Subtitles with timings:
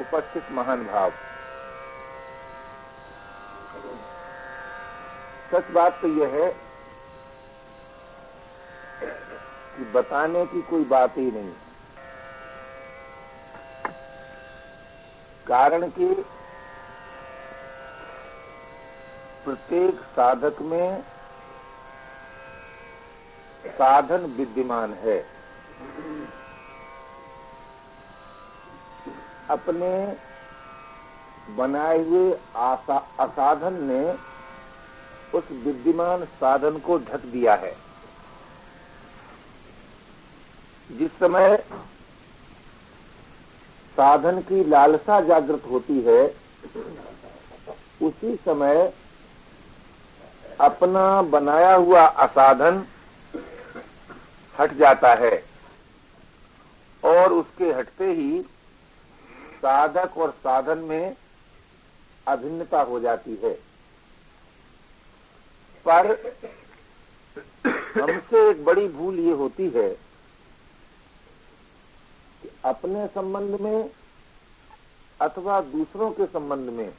[0.00, 1.10] उपस्थित महान भाव।
[5.52, 6.50] सच बात तो यह है
[9.76, 11.52] कि बताने की कोई बात ही नहीं।
[15.46, 16.12] कारण कि
[19.44, 21.02] प्रत्येक साधक में
[23.68, 25.18] साधन विद्यमान है।
[29.50, 29.90] अपने
[31.56, 32.32] बनाए हुए
[33.18, 34.02] असाधन ने
[35.34, 37.74] उस विद्यमान साधन को ढक दिया है।
[40.90, 41.56] जिस समय
[43.96, 46.22] साधन की लालसा जागृत होती है,
[48.00, 48.92] उसी समय
[50.60, 52.84] अपना बनाया हुआ असाधन
[54.54, 55.32] हट जाता है
[57.02, 58.40] और उसके हटते ही
[59.62, 61.16] साधक और साधन में
[62.26, 63.52] अभिन्नता हो जाती है।
[65.86, 66.06] पर
[67.94, 69.88] हमसे एक बड़ी भूल ये होती है
[72.42, 73.90] कि अपने संबंध में
[75.20, 76.90] अथवा दूसरों के संबंध में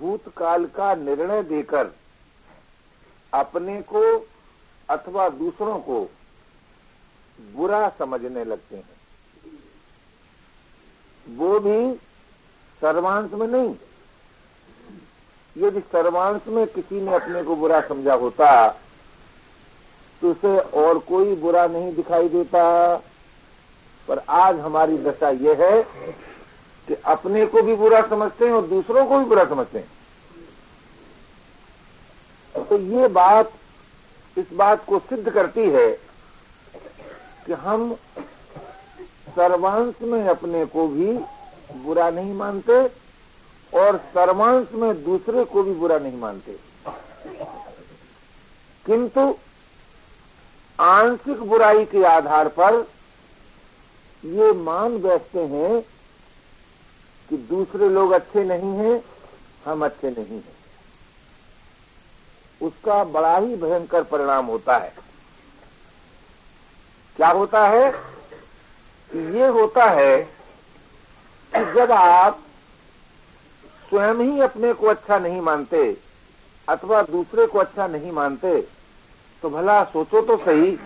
[0.00, 1.92] भूतकाल का निर्णय देकर
[3.32, 4.02] अपने को
[4.88, 6.00] अथवा दूसरों को
[7.38, 8.99] बुरा समझने लगते हैं।
[11.30, 11.94] वो भी
[12.82, 13.74] सर्वांश में नहीं।
[15.56, 18.48] यदि सर्वांश में किसी ने अपने को बुरा समझा होता
[20.22, 22.62] तो उसे और कोई बुरा नहीं दिखाई देता।
[24.08, 25.82] पर आज हमारी दशा यह है
[26.88, 29.88] कि अपने को भी बुरा समझते हैं और दूसरों को भी बुरा समझते हैं।
[32.54, 33.52] तो ये बात
[34.36, 35.88] इस बात को सिद्ध करती है
[37.46, 37.96] कि हम
[39.30, 41.12] सर्वांश में अपने को भी
[41.82, 42.86] बुरा नहीं मानते
[43.78, 46.56] और सर्वांश में दूसरे को भी बुरा नहीं मानते।
[48.86, 49.36] किंतु
[50.80, 52.88] आंशिक बुराई के आधार पर
[54.24, 55.80] ये मान बैठते हैं
[57.28, 59.04] कि दूसरे लोग अच्छे नहीं हैं,
[59.64, 60.56] हम अच्छे नहीं हैं।
[62.62, 64.92] उसका बड़ा ही भयंकर परिणाम होता है।
[67.16, 68.09] क्या होता है?
[69.14, 70.16] ये होता है
[71.52, 72.38] कि जब आप
[73.88, 75.82] स्वयं ही अपने को अच्छा नहीं मानते
[76.68, 78.60] अथवा दूसरे को अच्छा नहीं मानते
[79.42, 80.78] तो भला सोचो तो सही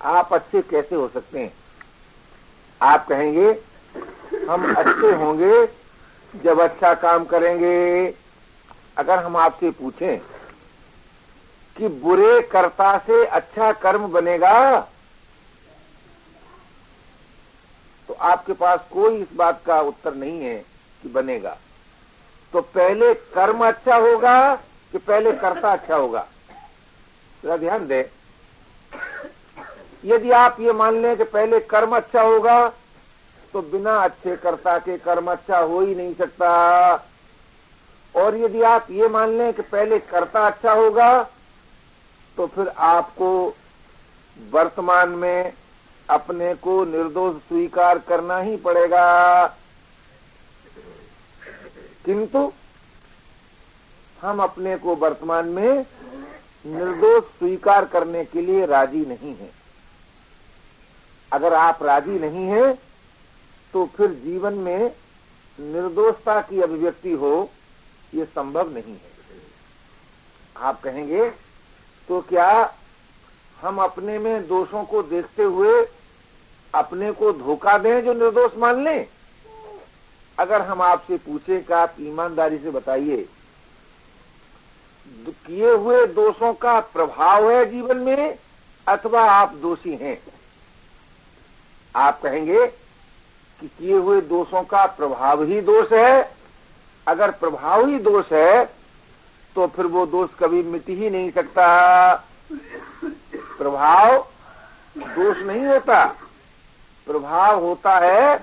[0.00, 1.52] आप अच्छे कैसे हो सकते हैं।
[2.80, 3.48] आप कहेंगे,
[4.48, 5.66] हम अच्छे होंगे
[6.34, 8.06] जब अच्छा काम करेंगे।
[8.98, 10.18] अगर हम आपसे पूछें
[11.76, 14.56] कि बुरे कर्ता से अच्छा कर्म बनेगा
[18.20, 20.58] आपके पास कोई इस बात का उत्तर नहीं है
[21.02, 21.56] कि बनेगा।
[22.52, 24.54] तो पहले कर्म अच्छा होगा
[24.92, 26.26] कि पहले कर्ता अच्छा होगा?
[27.42, 28.00] जरा ध्यान दे।
[30.04, 32.68] यदि आप ये मान लें कि पहले कर्म अच्छा होगा
[33.54, 36.94] तो बिना अच्छे कर्ता के कर्म अच्छा हो ही नहीं सकता।
[38.14, 41.22] और यदि आप ये मान लें कि पहले कर्ता अच्छा होगा
[42.38, 43.28] तो फिर आपको
[44.36, 45.52] वर्तमान में
[46.08, 49.46] अपने को निर्दोष स्वीकार करना ही पड़ेगा।
[52.04, 52.52] किंतु
[54.18, 55.86] हम अपने को वर्तमान में
[56.64, 59.50] निर्दोष स्वीकार करने के लिए राज़ी नहीं हैं।
[61.32, 62.74] अगर आप राज़ी नहीं हैं
[63.74, 64.90] तो फिर जीवन में
[65.58, 67.50] निर्दोषता की अभिव्यक्ति हो,
[68.12, 69.14] ये संभव नहीं है।
[70.56, 71.28] आप कहेंगे
[72.08, 72.48] तो क्या
[73.58, 75.82] हम अपने में दोषों को देखते हुए
[76.76, 79.06] अपने को धोखा दें जो निर्दोष मान लें।
[80.38, 83.26] अगर हम आपसे पूछें कि आप ईमानदारी से बताइए
[85.46, 88.38] किए हुए दोषों का प्रभाव है जीवन में
[88.86, 90.18] अथवा आप दोषी हैं?
[91.94, 96.36] आप कहेंगे कि किए हुए दोषों का प्रभाव ही दोष है।
[97.06, 98.64] अगर प्रभाव ही दोष है
[99.56, 102.14] तो फिर वो दोष कभी मिट ही नहीं सकता।
[103.58, 104.16] प्रभाव
[104.96, 106.04] दोष नहीं होता।
[107.06, 108.36] प्रभाव होता है,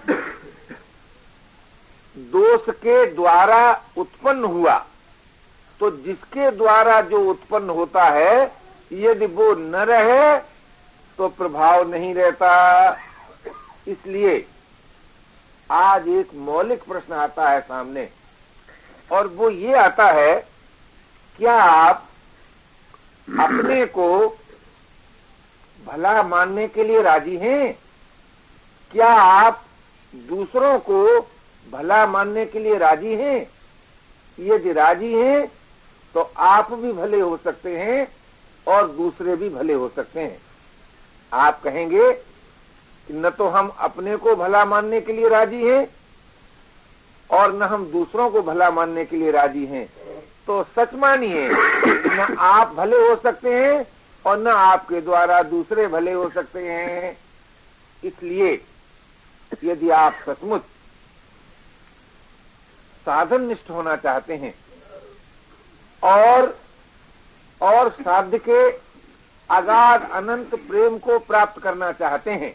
[2.15, 3.61] दोष के द्वारा
[3.97, 4.77] उत्पन्न हुआ।
[5.79, 8.51] तो जिसके द्वारा जो उत्पन्न होता है,
[8.91, 10.37] यदि वो न रहे
[11.19, 12.51] तो प्रभाव नहीं रहता।
[13.87, 14.45] इसलिए
[15.69, 18.07] आज एक मौलिक प्रश्न आता है सामने,
[19.09, 20.35] और वो ये आता है,
[21.39, 22.07] क्या आप
[23.27, 24.27] अपने को
[25.79, 27.77] भला मानने के लिए राज़ी हैं?
[28.93, 29.63] क्या आप
[30.13, 31.19] दूसरों को
[31.67, 33.37] भला मानने के लिए राज़ी हैं?
[34.37, 35.45] यदि राज़ी हैं
[36.15, 38.07] तो आप भी भले हो सकते हैं
[38.67, 40.37] और दूसरे भी भले हो सकते हैं।
[41.31, 45.87] आप कहेंगे कि न तो हम अपने को भला मानने के लिए राज़ी हैं
[47.29, 49.85] और न हम दूसरों को भला मानने के लिए राज़ी हैं।
[50.47, 53.85] तो सच मानिए न आप भले हो सकते हैं
[54.25, 57.17] और न आपके द्वारा दूसरे भले हो सकते हैं।
[58.03, 58.53] इसलिए
[59.63, 60.61] यदि आप सचमुच
[63.05, 64.53] साधन निष्ठ होना चाहते हैं
[66.03, 66.57] और
[67.61, 68.69] और साध्य के
[69.49, 72.51] अगाध अनंत प्रेम को प्राप्त करना चाहते हैं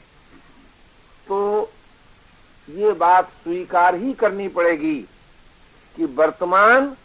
[1.27, 1.39] तो
[2.69, 4.97] ये बात स्वीकार ही करनी पड़ेगी
[5.97, 6.97] कि वर्तमान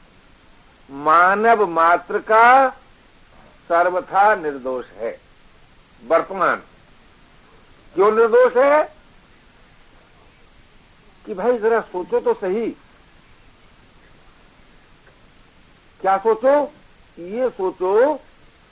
[0.90, 2.70] मानव मात्र का
[3.70, 5.12] सर्वथा निर्दोष है।
[6.02, 6.64] वर्तमान
[7.96, 8.84] क्यों निर्दोष है
[11.26, 12.70] कि भाई जरा सोचो तो सही।
[16.02, 16.62] क्या सोचो?
[17.18, 18.14] ये सोचो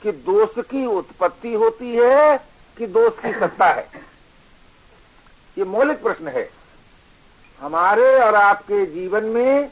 [0.02, 2.38] कि दोष की उत्पत्ति होती है
[2.78, 3.88] कि दोष की सत्ता है?
[5.58, 6.50] ये मौलिक प्रश्न है।
[7.60, 9.72] हमारे और आपके जीवन में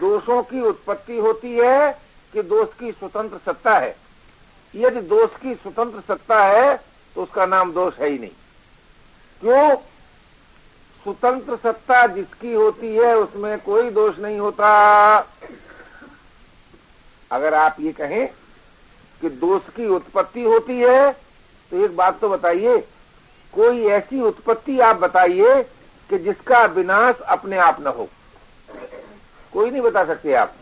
[0.00, 1.92] दोषों की उत्पत्ति होती है
[2.32, 3.96] कि दोष की स्वतंत्र सत्ता है।
[4.74, 6.76] यदि दोष की स्वतंत्र सत्ता है
[7.16, 8.30] तो उसका नाम दोष है ही नहीं।
[9.42, 9.76] क्यों?
[11.04, 14.68] स्वतंत्र सत्ता जिसकी होती है, उसमें कोई दोष नहीं होता।
[17.30, 18.26] अगर आप ये कहें
[19.20, 21.12] कि दोष की उत्पत्ति होती है
[21.72, 22.78] तो एक बात तो बताइए,
[23.54, 25.62] कोई ऐसी उत्पत्ति आप बताइए
[26.10, 28.08] कि जिसका विनाश अपने आप न हो।
[29.52, 30.54] कोई नहीं बता सकते आप।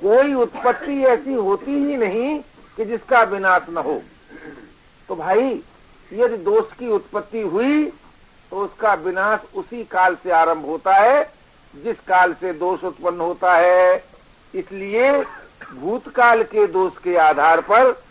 [0.00, 2.38] कोई उत्पत्ति ऐसी होती ही नहीं
[2.78, 4.00] कि जिसका विनाश न हो।
[5.08, 5.62] तो भाई,
[6.10, 7.84] यदि दोष की उत्पत्ति हुई
[8.54, 11.22] तो उसका विनाश उसी काल से आरंभ होता है,
[11.74, 13.96] जिस काल से दोष उत्पन्न होता है।
[14.54, 15.10] इसलिए
[15.72, 18.02] भूतकाल के दोष के आधार पर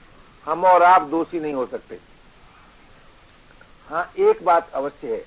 [0.45, 1.99] हम और आप दोषी नहीं हो सकते।
[3.87, 5.23] हाँ एक बात अवश्य है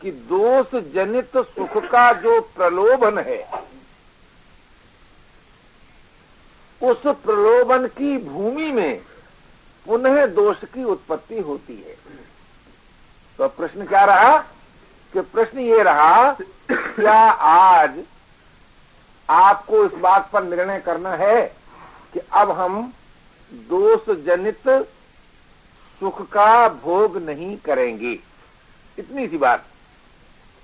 [0.00, 3.42] कि दोष जनित सुख का जो प्रलोभन है,
[6.80, 9.00] उस प्रलोभन की भूमि में
[9.86, 12.04] पुनः दोष की उत्पत्ति होती है।
[13.38, 14.36] तो प्रश्न क्या रहा?
[15.14, 16.32] कि प्रश्न ये रहा,
[16.70, 17.98] क्या आज
[19.28, 21.42] आपको इस बात पर निर्णय करना है
[22.14, 22.92] कि अब हम
[23.70, 24.68] दोष जनित
[26.00, 28.12] सुख का भोग नहीं करेंगे?
[28.98, 29.64] इतनी सी बात।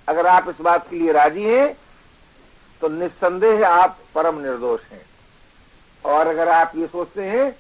[0.09, 1.73] अगर आप इस बात के लिए राज़ी हैं
[2.83, 5.05] तो निस्संदेह आप परम निर्दोष हैं।
[6.05, 7.51] और अगर आप ये सोचते हैं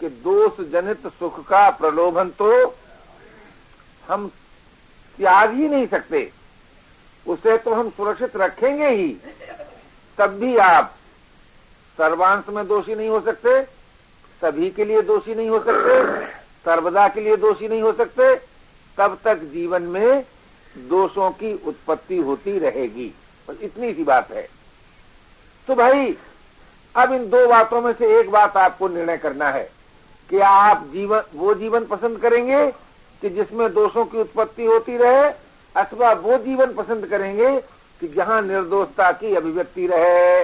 [0.00, 2.48] कि दोष जनित सुख का प्रलोभन तो
[4.08, 4.26] हम
[5.18, 6.30] त्याग ही नहीं सकते।
[7.26, 9.16] उसे तो हम सुरक्षित रखेंगे ही।
[10.18, 10.94] तब भी आप
[11.98, 13.62] सर्वांश में दोषी नहीं हो सकते,
[14.42, 16.26] सभी के लिए दोषी नहीं हो सकते,
[16.64, 18.34] सर्वदा के लिए दोषी नहीं हो सकते,
[18.98, 20.24] तब तक जीवन में
[20.76, 23.12] दोषों की उत्पत्ति होती रहेगी।
[23.48, 24.48] बस इतनी सी बात है।
[25.68, 26.16] तो भाई,
[26.94, 29.70] अब इन दो बातों में से एक बात आपको निर्णय करना है
[30.30, 32.66] कि आप जीवन, वो जीवन पसंद करेंगे
[33.22, 35.30] कि जिसमें दोषों की उत्पत्ति होती रहे,
[35.74, 37.56] अथवा वो जीवन पसंद करेंगे
[38.00, 40.42] कि जहाँ निर्दोषता की अभिव्यक्ति रहे।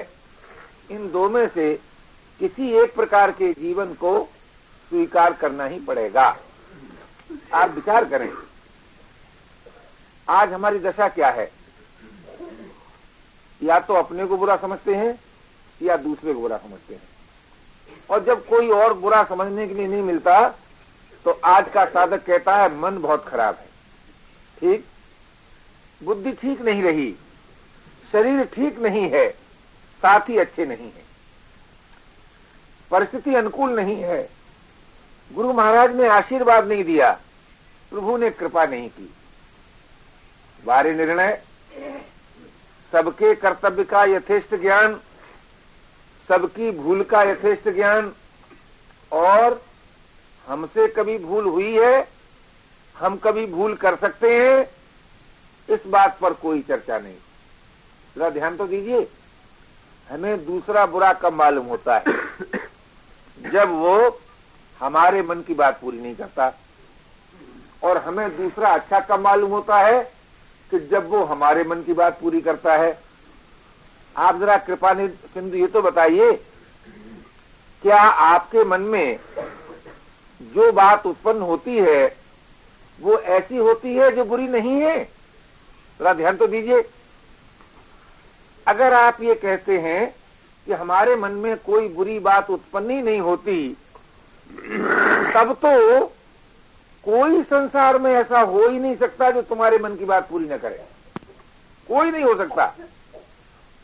[0.89, 1.73] इन दो में से
[2.39, 4.17] किसी एक प्रकार के जीवन को
[4.91, 6.25] स्वीकार करना ही पड़ेगा।
[7.53, 8.31] आप विचार करें,
[10.27, 11.51] आज हमारी दशा क्या है?
[13.61, 15.19] या तो अपने को बुरा समझते हैं,
[15.81, 17.01] या दूसरे को बुरा समझते हैं।
[18.09, 20.39] और जब कोई और बुरा समझने के लिए नहीं मिलता
[21.25, 23.65] तो आज का साधक कहता है, मन बहुत खराब है।
[24.59, 24.85] ठीक?
[26.03, 27.15] बुद्धि ठीक नहीं रही।
[28.11, 29.29] शरीर ठीक नहीं है।
[30.01, 31.03] साथ ही अच्छे नहीं है।
[32.91, 34.29] परिस्थिति अनुकूल नहीं है।
[35.33, 37.19] गुरु महाराज ने आशीर्वाद नहीं दिया।
[37.91, 39.13] प्रभु ने कृपा नहीं की।
[40.65, 41.43] बारे निर्णय।
[42.91, 45.01] सबके कर्तव्य का यथेष्ट ज्ञान,
[46.27, 48.13] सबकी भूल का यथेष्ट ज्ञान
[49.11, 49.65] और
[50.47, 52.07] हमसे कभी भूल हुई है
[52.95, 54.65] हम कभी भूल कर सकते हैं
[55.75, 57.15] इस बात पर कोई चर्चा नहीं।
[58.15, 59.07] जरा ध्यान तो दीजिए
[60.09, 62.03] हमें दूसरा बुरा कब मालूम होता है?
[63.51, 64.19] जब वो
[64.79, 66.51] हमारे मन की बात पूरी नहीं करता
[67.83, 70.01] और हमें दूसरा अच्छा कब मालूम होता है
[70.71, 72.91] कि जब वो हमारे मन की बात पूरी करता है?
[74.15, 74.93] आप जरा कृपा
[75.33, 76.31] सिंधु ये तो बताइए
[77.81, 79.19] क्या आपके मन में
[80.43, 82.15] जो बात उत्पन्न होती है,
[83.01, 85.03] वो ऐसी होती है जो बुरी नहीं है।
[85.99, 86.89] जरा ध्यान तो दीजिए।
[88.67, 90.15] अगर आप ये कहते हैं
[90.67, 93.77] कि हमारे मन में कोई बुरी बात उत्पन्न ही नहीं होती,
[95.33, 96.05] तब तो
[97.03, 100.57] कोई संसार में ऐसा हो ही नहीं सकता जो तुम्हारे मन की बात पूरी न
[100.57, 100.83] करे।
[101.87, 102.73] कोई नहीं हो सकता।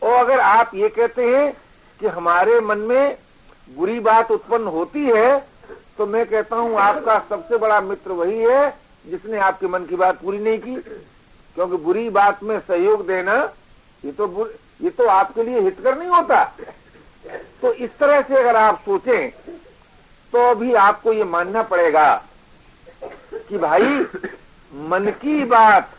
[0.02, 1.52] और अगर आप ये कहते हैं
[2.00, 3.18] कि हमारे मन में
[3.70, 5.49] बुरी बात उत्पन्न होती है
[6.00, 8.70] तो मैं कहता हूँ, आपका सबसे बड़ा मित्र वही है
[9.06, 10.76] जिसने आपके मन की बात पूरी नहीं की।
[11.56, 13.36] क्योंकि बुरी बात में सहयोग देना,
[14.04, 14.50] ये तो
[14.82, 16.44] ये तो आपके लिए हितकर नहीं होता।
[17.62, 19.30] तो इस तरह से अगर आप सोचें
[20.34, 22.14] तो अभी आपको ये मानना पड़ेगा
[23.50, 24.00] कि भाई,
[24.72, 25.94] मन की बात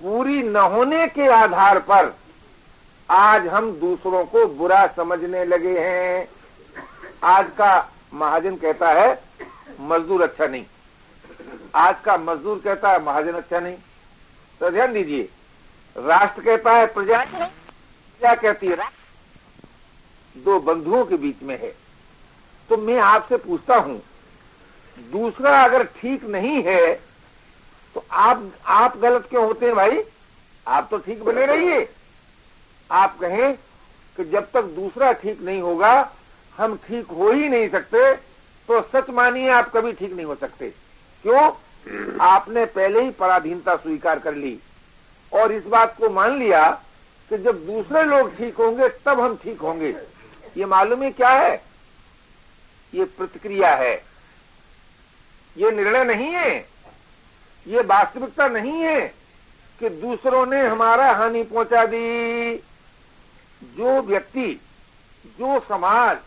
[0.00, 2.14] पूरी न होने के आधार पर
[3.08, 6.28] आज हम दूसरों को बुरा समझने लगे हैं।
[7.24, 7.72] आज का
[8.12, 9.22] महाजन कहता है,
[9.80, 10.64] मजदूर अच्छा नहीं।
[11.76, 13.76] आज का मजदूर कहता है, महाजन अच्छा नहीं।
[14.60, 15.28] तो ध्यान दीजिए,
[15.96, 18.76] राष्ट्र कहता है, प्रजा क्या कहती है
[20.34, 21.72] दो बंधुओं के बीच में है।
[22.70, 24.00] तो मैं आपसे पूछता हूँ,
[24.98, 26.94] दूसरा अगर ठीक नहीं है
[27.96, 30.02] तो आप आप गलत क्यों होते हैं भाई?
[30.66, 31.88] आप तो ठीक बने रहिए।
[32.90, 33.54] आप कहें
[34.18, 36.02] कि जब तक दूसरा ठीक नहीं होगा
[36.58, 38.14] हम ठीक हो ही नहीं सकते
[38.68, 40.68] तो सच मानिए आप कभी ठीक नहीं हो सकते।
[41.24, 41.50] क्यों?
[42.22, 44.58] आपने पहले ही पराधीनता स्वीकार कर ली
[45.32, 46.68] और इस बात को मान लिया
[47.30, 49.94] कि जब दूसरे लोग ठीक होंगे, तब हम ठीक होंगे।
[50.56, 51.62] ये मालूम है क्या है?
[52.92, 53.94] ये प्रतिक्रिया है।
[55.56, 56.56] ये निर्णय नहीं है।
[57.66, 59.00] ये वास्तविकता नहीं है
[59.80, 62.54] कि दूसरों ने हमारा हानि पहुँचा दी।
[63.62, 64.52] जो व्यक्ति,
[65.38, 66.18] जो समाज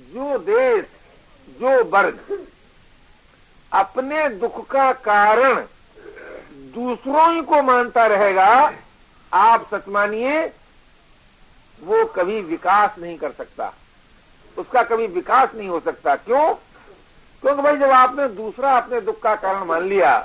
[0.00, 0.84] जो देश,
[1.60, 2.18] जो वर्ग,
[3.72, 5.60] अपने दुख का कारण
[6.74, 8.48] दूसरों ही को मानता रहेगा,
[9.32, 10.40] आप सच मानिए,
[11.82, 13.72] वो कभी विकास नहीं कर सकता।
[14.56, 16.54] उसका कभी विकास नहीं हो सकता। क्यों?
[17.42, 20.18] क्योंकि भाई जब आपने दूसरा अपने दुख का कारण मान लिया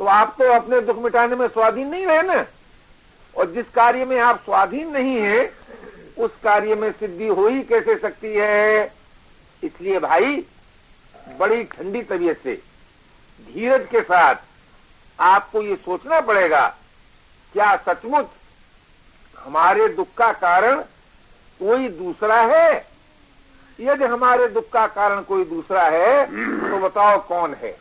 [0.00, 2.44] तो आप तो अपने दुख मिटाने में स्वाधीन नहीं रहे ना।
[3.34, 5.44] और जिस कार्य में आप स्वाधीन नहीं है
[6.20, 8.92] उस कार्य में सिद्धि हो ही कैसे सकती है?
[9.62, 10.44] इसलिए भाई,
[11.38, 12.54] बड़ी ठंडी तबीयत से,
[13.46, 14.34] धीरज के साथ
[15.18, 16.66] आपको ये सोचना पड़ेगा,
[17.54, 18.26] क्या सचमुच
[19.36, 20.80] हमारे दुख का कारण
[21.60, 22.86] कोई दूसरा है?
[23.78, 26.24] यदि हमारे दुख का कारण कोई दूसरा है
[26.70, 27.76] तो बताओ कौन है?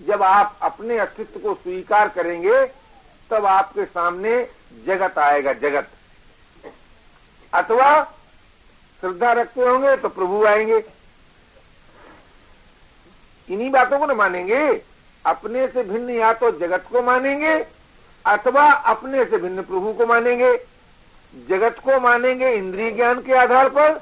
[0.00, 2.64] जब आप अपने अस्तित्व को स्वीकार करेंगे,
[3.30, 4.40] तब आपके सामने
[4.86, 5.88] जगत आएगा, जगत।
[7.52, 8.04] अथवा
[9.00, 10.84] श्रद्धा रखते होंगे तो प्रभु आएँगे।
[13.50, 14.82] इन्हीं बातों को न मानेंगे।
[15.26, 17.66] अपने से भिन्न या तो जगत को मानेंगे
[18.26, 20.66] अथवा अपने से भिन्न प्रभु को मानेंगे।
[21.48, 23.94] जगत को मानेंगे इंद्रिय ज्ञान के आधार पर,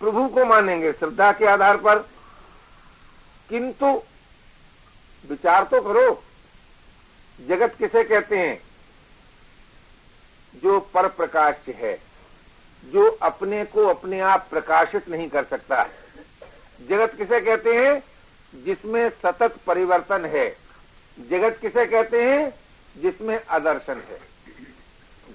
[0.00, 1.98] प्रभु को मानेंगे श्रद्धा के आधार पर।
[3.48, 4.02] किंतु
[5.28, 6.22] विचार तो करो।
[7.48, 8.62] जगत किसे कहते हैं?
[10.62, 12.02] जो पर प्रकाश है।
[12.86, 15.88] जो अपने को अपने आप प्रकाशित नहीं कर सकता।
[16.88, 18.02] जगत किसे कहते हैं?
[18.64, 20.56] जिसमें सतत परिवर्तन है।
[21.30, 22.50] जगत किसे कहते हैं?
[23.02, 24.20] जिसमें आदर्शन है।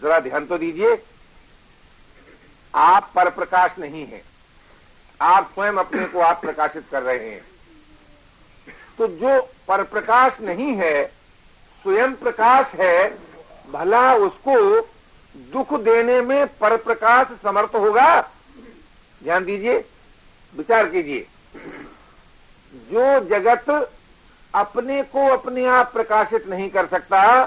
[0.04, 0.96] जरा ध्यान तो दीजिए,
[2.76, 4.24] आप पर प्रकाश नहीं है।
[5.22, 7.46] आप स्वयं अपने को आप प्रकाशित कर रहे हैं।
[8.98, 11.06] तो जो पर प्रकाश नहीं है,
[11.82, 13.10] स्वयं प्रकाश है,
[13.72, 14.82] भला उसको
[15.36, 18.22] दुख देने में पर प्रकाश समर्थ होगा।
[19.24, 19.78] ध्यान दीजिए,
[20.58, 21.28] विचार कीजिए।
[22.92, 23.92] जो जगत
[24.56, 27.46] अपने को अपने आप प्रकाशित नहीं कर सकता,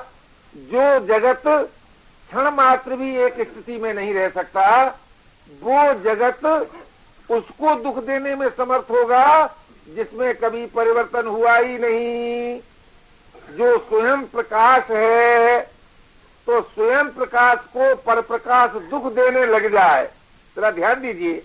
[0.54, 1.42] जो जगत
[2.28, 4.86] क्षण मात्र भी एक स्थिति में नहीं रह सकता,
[5.62, 6.46] वो जगत
[7.30, 9.46] उसको दुख देने में समर्थ होगा,
[9.88, 12.60] जिसमें कभी परिवर्तन हुआ ही नहीं।
[13.56, 15.73] जो स्वयं प्रकाश है
[16.46, 20.10] तो स्वयं प्रकाश को पर प्रकाश दुख देने लग जाए।
[20.56, 21.42] जरा ध्यान दीजिए।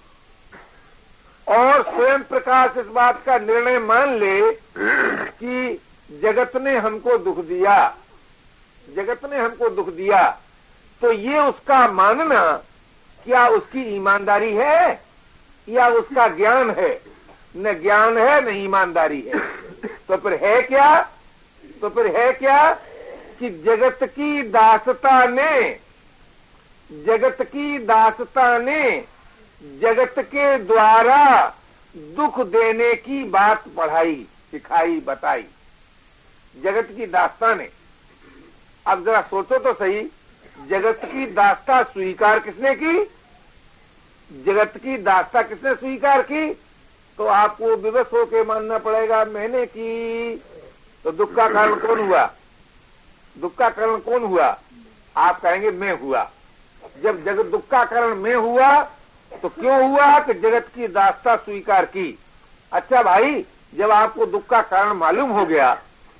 [1.47, 4.51] और स्वयं प्रकाश इस बात का निर्णय मान ले
[5.39, 5.81] कि
[6.23, 7.97] जगत ने हमको दुख दिया।
[8.95, 10.29] जगत ने हमको दुख दिया।
[11.01, 12.57] तो ये उसका मानना
[13.25, 15.01] क्या उसकी ईमानदारी है
[15.69, 17.01] या उसका ज्ञान है?
[17.55, 19.39] न ज्ञान है, न ईमानदारी है।
[20.07, 21.01] तो फिर है क्या?
[21.81, 22.73] तो फिर है क्या?
[23.39, 25.79] कि जगत की दासता ने,
[26.91, 29.05] जगत की दासता ने
[29.81, 31.55] जगत के द्वारा
[31.98, 35.46] दुख देने की बात पढ़ाई, सिखाई, बताई।
[36.63, 37.69] जगत की दास्ता ने।
[38.88, 40.01] अब जरा सोचो तो सही,
[40.67, 43.03] जगत की दास्ता स्वीकार किसने की?
[44.46, 46.53] जगत की दास्ता किसने स्वीकार की?
[47.17, 50.36] तो आपको विवश होके मानना पड़ेगा, मैंने की।
[51.03, 52.34] तो दुख का कारण कौन हुआ?
[53.36, 54.57] दुख का कारण कौन हुआ?
[55.15, 56.29] आप कहेंगे, मैं हुआ।
[57.03, 58.81] जब जगत दुख का कारण मैं हुआ
[59.31, 62.17] तो क्यों हुआ कि जगत की दास्ता स्वीकार की?
[62.71, 65.74] अच्छा भाई, जब आपको दुख का कारण मालूम हो गया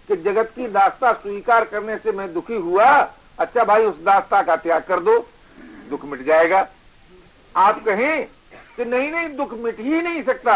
[0.10, 2.86] कि जगत की दास्ता स्वीकार करने से मैं दुखी हुआ
[3.40, 5.18] अच्छा भाई, उस दास्ता का त्याग कर दो।
[5.90, 6.68] दुख मिट जाएगा।
[7.56, 8.26] आप कहें
[8.78, 10.56] कि नहीं नहीं, दुख मिट ही नहीं सकता।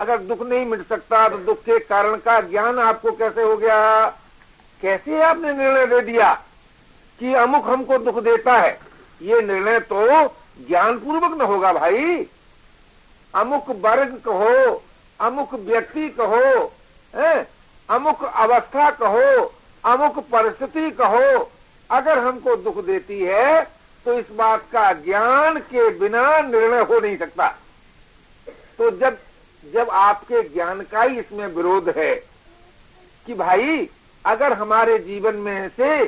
[0.00, 4.06] अगर दुख नहीं मिट सकता तो दुख के कारण का ज्ञान आपको कैसे हो गया?
[4.82, 6.32] कैसे आपने निर्णय दे दिया
[7.18, 8.78] कि अमुक हमको दुख देता है?
[9.20, 10.06] ये निर्णय तो
[10.68, 12.16] ज्ञान पूर्वक न होगा भाई।
[13.34, 14.82] अमुक वर्ग कहो,
[15.20, 16.72] अमुक व्यक्ति कहो,
[17.14, 17.48] है?
[17.88, 19.52] अमुक अवस्था कहो,
[19.84, 21.50] अमुक परिस्थिति कहो,
[21.90, 23.62] अगर हमको दुख देती है
[24.06, 27.48] तो इस बात का ज्ञान के बिना निर्णय हो नहीं सकता।
[28.78, 29.18] तो जब
[29.64, 32.14] जब आपके ज्ञान का ही इसमें विरोध है
[33.26, 33.88] कि भाई
[34.24, 36.02] अगर हमारे जीवन में से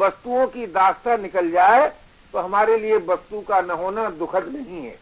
[0.00, 1.86] वस्तुओं की दास्ता निकल जाए
[2.34, 4.96] तो हमारे लिए वस्तु का न होना दुखद नहीं है।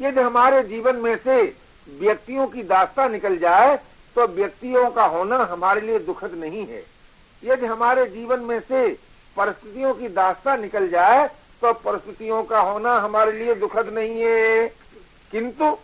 [0.00, 1.42] यदि हमारे जीवन में से
[1.86, 3.76] व्यक्तियों की दास्ता निकल जाए
[4.16, 6.82] तो व्यक्तियों का होना हमारे लिए दुखद नहीं है।
[7.42, 8.88] यदि हमारे जीवन में से
[9.36, 11.26] परिस्थितियों की दास्ता निकल जाए
[11.62, 14.66] तो परिस्थितियों का होना हमारे लिए दुखद नहीं है।
[15.32, 15.76] किंतु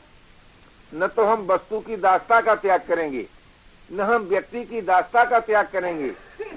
[0.93, 3.26] न तो हम वस्तु की दास्ता का त्याग करेंगे।
[3.90, 6.11] न हम व्यक्ति की दास्ता का त्याग करेंगे,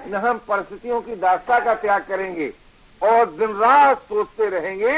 [0.07, 2.51] न हम परिस्थितियों की दास्ता का त्याग करेंगे,
[3.01, 4.95] और दिन रात सोचते रहेंगे,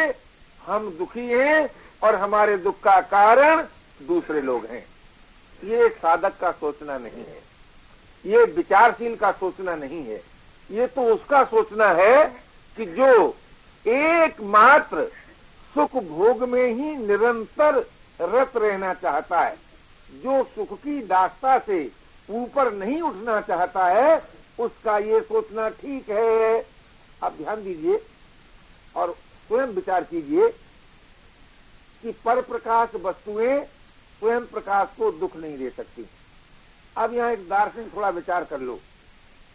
[0.61, 1.69] हम दुखी हैं
[2.01, 3.61] और हमारे दुख का कारण
[4.07, 4.85] दूसरे लोग हैं।
[5.61, 7.41] ये साधक का सोचना नहीं है,
[8.25, 10.21] ये विचारशील का सोचना नहीं है,
[10.69, 12.25] ये तो उसका सोचना है
[12.77, 13.35] कि जो
[13.85, 15.03] एकमात्र
[15.75, 17.77] सुख भोग में ही निरंतर
[18.19, 19.55] रत रहना चाहता है,
[20.13, 21.79] जो सुख की दास्ता से
[22.31, 24.21] ऊपर नहीं उठना चाहता है,
[24.59, 26.65] उसका ये सोचना ठीक है।
[27.21, 28.01] आप ध्यान दीजिए
[28.95, 29.15] और
[29.47, 30.49] स्वयं विचार कीजिए
[32.03, 33.59] कि पर प्रकाश वस्तुएँ
[34.21, 36.05] स्वयं प्रकाश को दुख नहीं दे सकती।
[36.95, 38.79] अब यहाँ एक दार्शनिक थोड़ा विचार कर लो।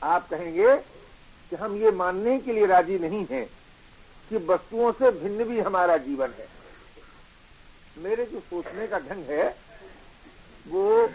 [0.03, 0.77] आप कहेंगे
[1.53, 3.47] कि हम ये मानने के लिए राज़ी नहीं हैं
[4.31, 6.49] कि वस्तुओं से भिन्न भी हमारा जीवन है।
[7.97, 9.49] मेरे जो सोचने का ढंग है,
[10.67, 11.07] वो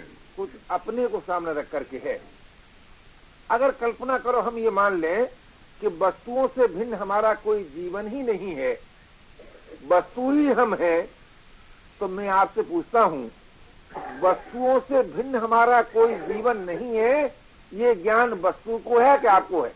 [0.41, 2.19] कुछ अपने को सामने रख करके है।
[3.49, 5.25] अगर कल्पना करो हम ये मान लें
[5.81, 8.71] कि वस्तुओं से भिन्न हमारा कोई जीवन ही नहीं है,
[9.87, 11.07] वस्तु ही हम हैं
[11.99, 13.29] तो मैं आपसे पूछता हूँ,
[14.21, 17.23] वस्तुओं से भिन्न हमारा कोई जीवन नहीं है,
[17.71, 19.73] ये ज्ञान वस्तु को है कि आपको है?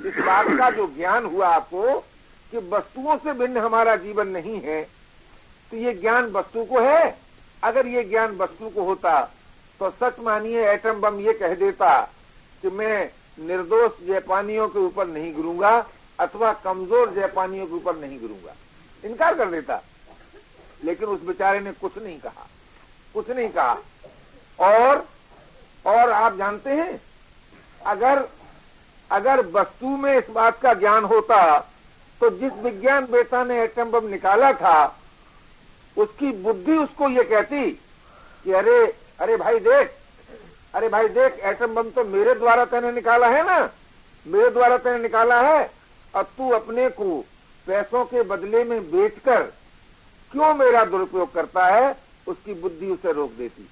[0.00, 1.98] इस बात का जो ज्ञान हुआ आपको
[2.52, 4.82] कि वस्तुओं से भिन्न हमारा जीवन नहीं है
[5.72, 7.25] तो ये ज्ञान वस्तु को है?
[7.62, 9.20] अगर ये ज्ञान वस्तु को होता
[9.80, 12.00] तो सच मानिए एटम बम ये कह देता
[12.62, 15.76] कि मैं निर्दोष जापानियों के ऊपर नहीं गिरूँगा,
[16.18, 18.54] अथवा कमज़ोर जापानियों के ऊपर नहीं गिरूँगा।
[19.04, 19.80] इनकार कर देता।
[20.84, 22.46] लेकिन उस बेचारे ने कुछ नहीं कहा।
[23.14, 23.76] कुछ नहीं कहा।
[24.58, 25.06] और
[25.84, 27.00] और आप जानते हैं,
[27.86, 28.28] अगर
[29.10, 31.58] अगर वस्तु में इस बात का ज्ञान होता
[32.20, 34.86] तो जिस विज्ञान बेटा ने एटम बम निकाला था
[35.98, 37.70] उसकी बुद्धि उसको ये कहती
[38.44, 39.94] कि अरे अरे भाई देख,
[40.74, 43.70] अरे भाई देख एटम बम तो मेरे द्वारा तेने निकाला है ना?
[44.26, 45.70] मेरे द्वारा तेने निकाला है?
[46.14, 47.24] और तू अपने को
[47.66, 49.42] पैसों के बदले में बेचकर
[50.32, 51.96] क्यों मेरा दुरुपयोग करता है?
[52.26, 53.68] उसकी बुद्धि उसे रोक देती।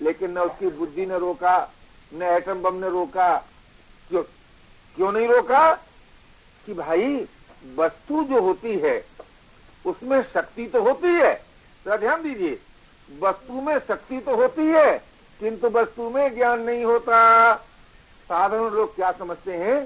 [0.00, 1.72] लेकिन न उसकी बुद्धि ने रोका,
[2.14, 3.36] न एटम बम ने रोका।
[4.08, 4.22] क्यों
[4.96, 5.72] क्यों नहीं रोका?
[6.66, 7.28] कि भाई,
[7.76, 9.06] वस्तु जो होती है,
[9.86, 11.45] उसमें शक्ति तो होती है।
[11.86, 12.58] तो ध्यान दीजिए,
[13.22, 14.96] वस्तु में शक्ति तो होती है,
[15.40, 17.18] किंतु वस्तु में ज्ञान नहीं होता।
[18.28, 19.84] साधारण लोग क्या समझते हैं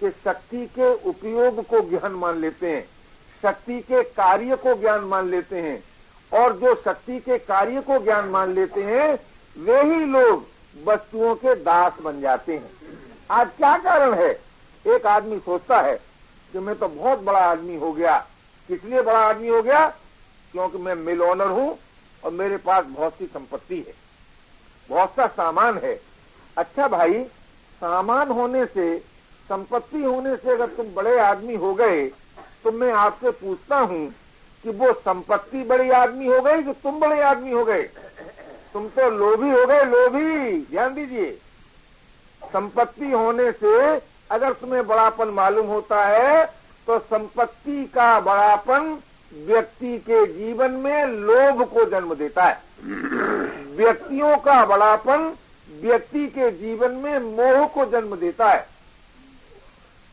[0.00, 2.82] कि शक्ति के उपयोग को ज्ञान मान लेते हैं,
[3.42, 5.82] शक्ति के कार्य को ज्ञान मान लेते हैं,
[6.32, 9.18] और जो शक्ति के कार्य को ज्ञान मान लेते हैं,
[9.56, 10.46] वे ही लोग
[10.84, 12.70] वस्तुओं के दास बन जाते हैं।
[13.30, 14.30] आज क्या कारण है?
[14.86, 15.96] एक आदमी सोचता है
[16.52, 18.16] कि मैं तो बहुत बड़ा आदमी हो गया।
[18.68, 19.86] किस लिए बड़ा आदमी हो गया?
[20.54, 21.78] क्योंकि मैं मिल ओनर हूँ
[22.22, 23.94] और मेरे पास बहुत सी संपत्ति है।
[24.88, 25.94] बहुत सा सामान है।
[26.56, 27.22] अच्छा भाई,
[27.80, 28.98] सामान होने से,
[29.48, 32.04] संपत्ति होने से अगर तुम बड़े आदमी हो गए
[32.64, 34.06] तो मैं आपसे पूछता हूँ
[34.64, 37.82] कि वो संपत्ति बड़ी आदमी हो गई कि तुम बड़े आदमी हो गए?
[38.72, 41.30] तुम तो लोभी हो गए, लोभी। ध्यान दीजिए।
[42.42, 43.74] संपत्ति होने से
[44.30, 46.44] अगर तुम्हें बड़ापन मालूम होता है
[46.86, 48.96] तो संपत्ति का बड़ापन
[49.36, 52.62] व्यक्ति के जीवन में लोभ को जन्म देता है।
[53.76, 55.32] व्यक्तियों का बड़ापन
[55.68, 58.66] व्यक्ति के जीवन में मोह को जन्म देता है।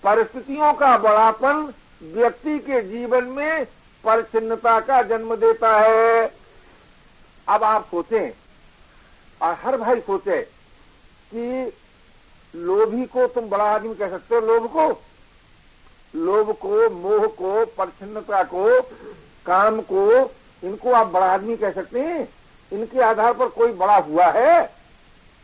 [0.03, 3.65] परिस्थितियों का बड़ापन व्यक्ति के जीवन में
[4.03, 6.25] परिचिन्नता का जन्म देता है।
[7.47, 8.31] अब आप सोचें,
[9.41, 10.41] और हर भाई सोचे
[11.31, 11.71] कि
[12.53, 14.91] लोभी को तुम बड़ा आदमी कह सकते हो, लोभ को?
[16.13, 18.81] लोभ को, मोह को, प्रसन्नता को,
[19.45, 20.31] काम को,
[20.63, 22.27] इनको आप बड़ा आदमी कह सकते हैं।
[22.71, 24.81] इनके आधार पर कोई बड़ा हुआ है?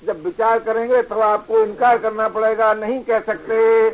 [0.01, 3.89] जब विचार करेंगे तो आपको इनकार करना पड़ेगा, नहीं कह सकते।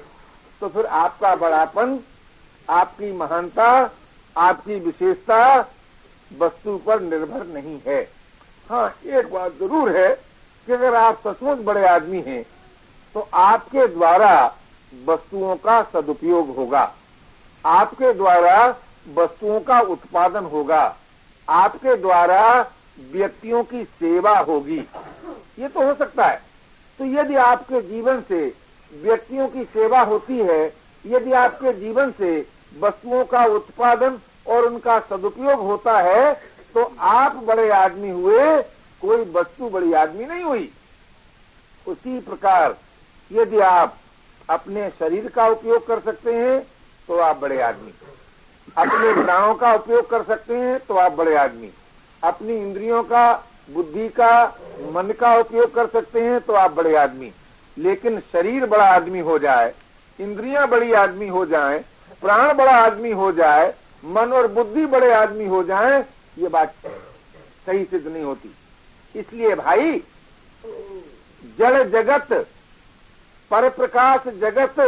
[0.62, 2.00] तो फिर आपका बड़ापन,
[2.68, 3.70] आपकी महानता,
[4.36, 5.60] आपकी विशेषता
[6.32, 8.02] वस्तु पर निर्भर नहीं है।
[8.68, 10.10] हाँ एक बात ज़रूर है
[10.68, 12.44] कि अगर आप सचमुच बड़े आदमी हैं
[13.16, 14.34] तो आपके द्वारा
[15.06, 16.92] वस्तुओं का सदुपयोग होगा।
[17.64, 18.68] आपके द्वारा
[19.16, 20.84] वस्तुओं का उत्पादन होगा।
[21.48, 22.42] आपके द्वारा
[23.12, 24.80] व्यक्तियों की सेवा होगी।
[25.60, 26.42] ये तो हो सकता है।
[27.00, 28.46] तो यदि आपके जीवन से
[28.92, 30.66] व्यक्तियों की सेवा होती है,
[31.06, 32.40] यदि आपके जीवन से
[32.82, 36.34] वस्तुओं का उत्पादन और उनका सदुपयोग होता है
[36.76, 38.62] तो आप बड़े आदमी हुए,
[39.02, 40.72] कोई वस्तु बड़ी आदमी नहीं हुई।
[41.86, 42.76] उसी प्रकार
[43.32, 43.98] यदि आप
[44.50, 46.60] अपने शरीर का उपयोग कर सकते हैं
[47.10, 47.94] तो आप बड़े आदमी।
[48.78, 51.70] अपने प्राणों का उपयोग कर सकते हैं तो आप बड़े आदमी।
[52.24, 53.34] अपनी इंद्रियों का,
[53.70, 54.46] बुद्धि का,
[54.92, 57.32] मन का उपयोग कर सकते हैं तो आप बड़े आदमी।
[57.78, 59.74] लेकिन शरीर बड़ा आदमी हो जाए,
[60.20, 61.78] इंद्रियाँ बड़ी आदमी हो जाए,
[62.22, 63.74] प्राण बड़ा आदमी हो जाए,
[64.06, 66.00] मन और बुद्धि बड़े आदमी हो जाए,
[66.38, 66.74] ये बात
[67.66, 68.56] सही सिद्ध नहीं होती।
[69.16, 70.02] इसलिए भाई,
[71.60, 72.34] जड़ जगत
[73.54, 74.80] पर प्रकाश जगत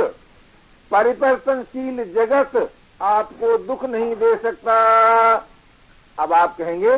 [0.92, 2.56] परिवर्तनशील जगत
[3.00, 4.76] आपको दुख नहीं दे सकता।
[6.18, 6.92] अब आप कहेंगे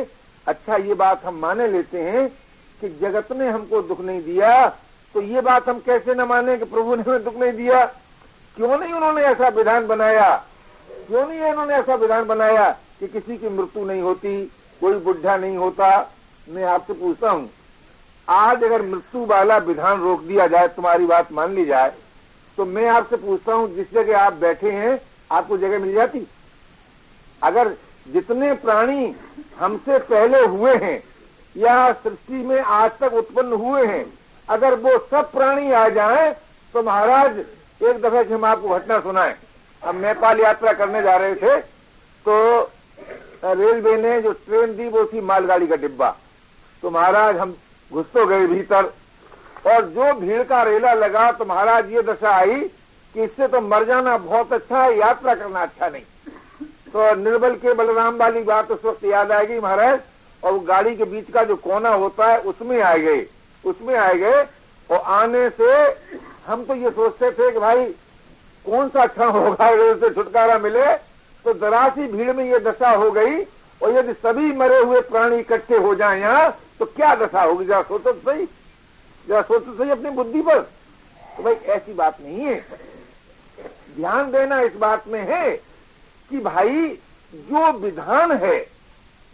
[0.46, 2.28] अच्छा ये बात हम माने लेते हैं
[2.80, 4.68] कि जगत ने हमको दुख नहीं दिया
[5.14, 7.84] तो ये बात हम कैसे न माने कि प्रभु ने हमें दुख नहीं दिया?
[8.56, 10.30] क्यों नहीं उन्होंने ऐसा विधान बनाया?
[11.08, 14.44] क्यों नहीं उन्होंने ऐसा विधान बनाया कि किसी की मृत्यु नहीं होती,
[14.80, 15.90] कोई बुढ़ा नहीं होता?
[16.46, 17.48] मैं आपसे पूछता हूँ
[18.28, 21.92] आज अगर मृत्यु वाला विधान रोक दिया जाए, तुम्हारी बात मान ली जाए
[22.58, 26.26] तो मैं आपसे पूछता हूँ, जिस जगह आप बैठे हैं, आपको जगह मिल जाती?
[27.42, 27.68] अगर
[28.06, 29.14] जितने प्राणी
[29.58, 31.02] हमसे पहले हुए हैं,
[31.56, 34.04] या सृष्टि में आज तक उत्पन्न हुए हैं,
[34.48, 36.32] अगर वो सब प्राणी आ जाएँ
[36.74, 37.38] तो महाराज,
[37.80, 39.36] एक दफे से हम आपको घटना सुनाए।
[39.82, 41.56] हम नेपाल यात्रा करने जा रहे थे
[42.26, 42.60] तो
[43.44, 46.10] रेलवे ने जो ट्रेन दी, वो थी मालगाड़ी का डिब्बा।
[46.82, 47.56] तो महाराज, हम
[47.90, 48.92] घुस तो गए भीतर।
[49.66, 52.60] और जो भीड़ का रेला लगा तो महाराज ये दशा आई
[53.14, 56.02] कि इससे तो मर जाना बहुत अच्छा है, यात्रा करना अच्छा नहीं।
[56.88, 59.98] तो निर्बल के बलराम वाली बात उस वक्त याद आएगी महाराज,
[60.42, 63.26] और वो गाड़ी के बीच का जो कोना होता है, उसमें आ गए,
[63.64, 64.42] उसमें आ गए,
[64.90, 65.72] और आने से
[66.46, 67.84] हम तो ये सोचते थे कि भाई
[68.64, 70.86] कौन सा क्षण होगा से छुटकारा मिले
[71.44, 73.40] तो जरा सी भीड़ में ये दशा हो गई,
[73.80, 76.48] और यदि सभी मरे हुए प्राणी इकट्ठे हो जाए यहाँ
[76.78, 77.64] तो क्या दशा होगी?
[77.64, 78.46] जरा सोचो तो सही।
[79.28, 80.58] जरा सोचो तो सही अपनी बुद्धि पर।
[81.36, 82.66] तो भाई, ऐसी बात नहीं है।
[83.96, 85.56] ध्यान देना इस बात में है
[86.30, 86.98] कि भाई,
[87.34, 88.60] जो विधान है,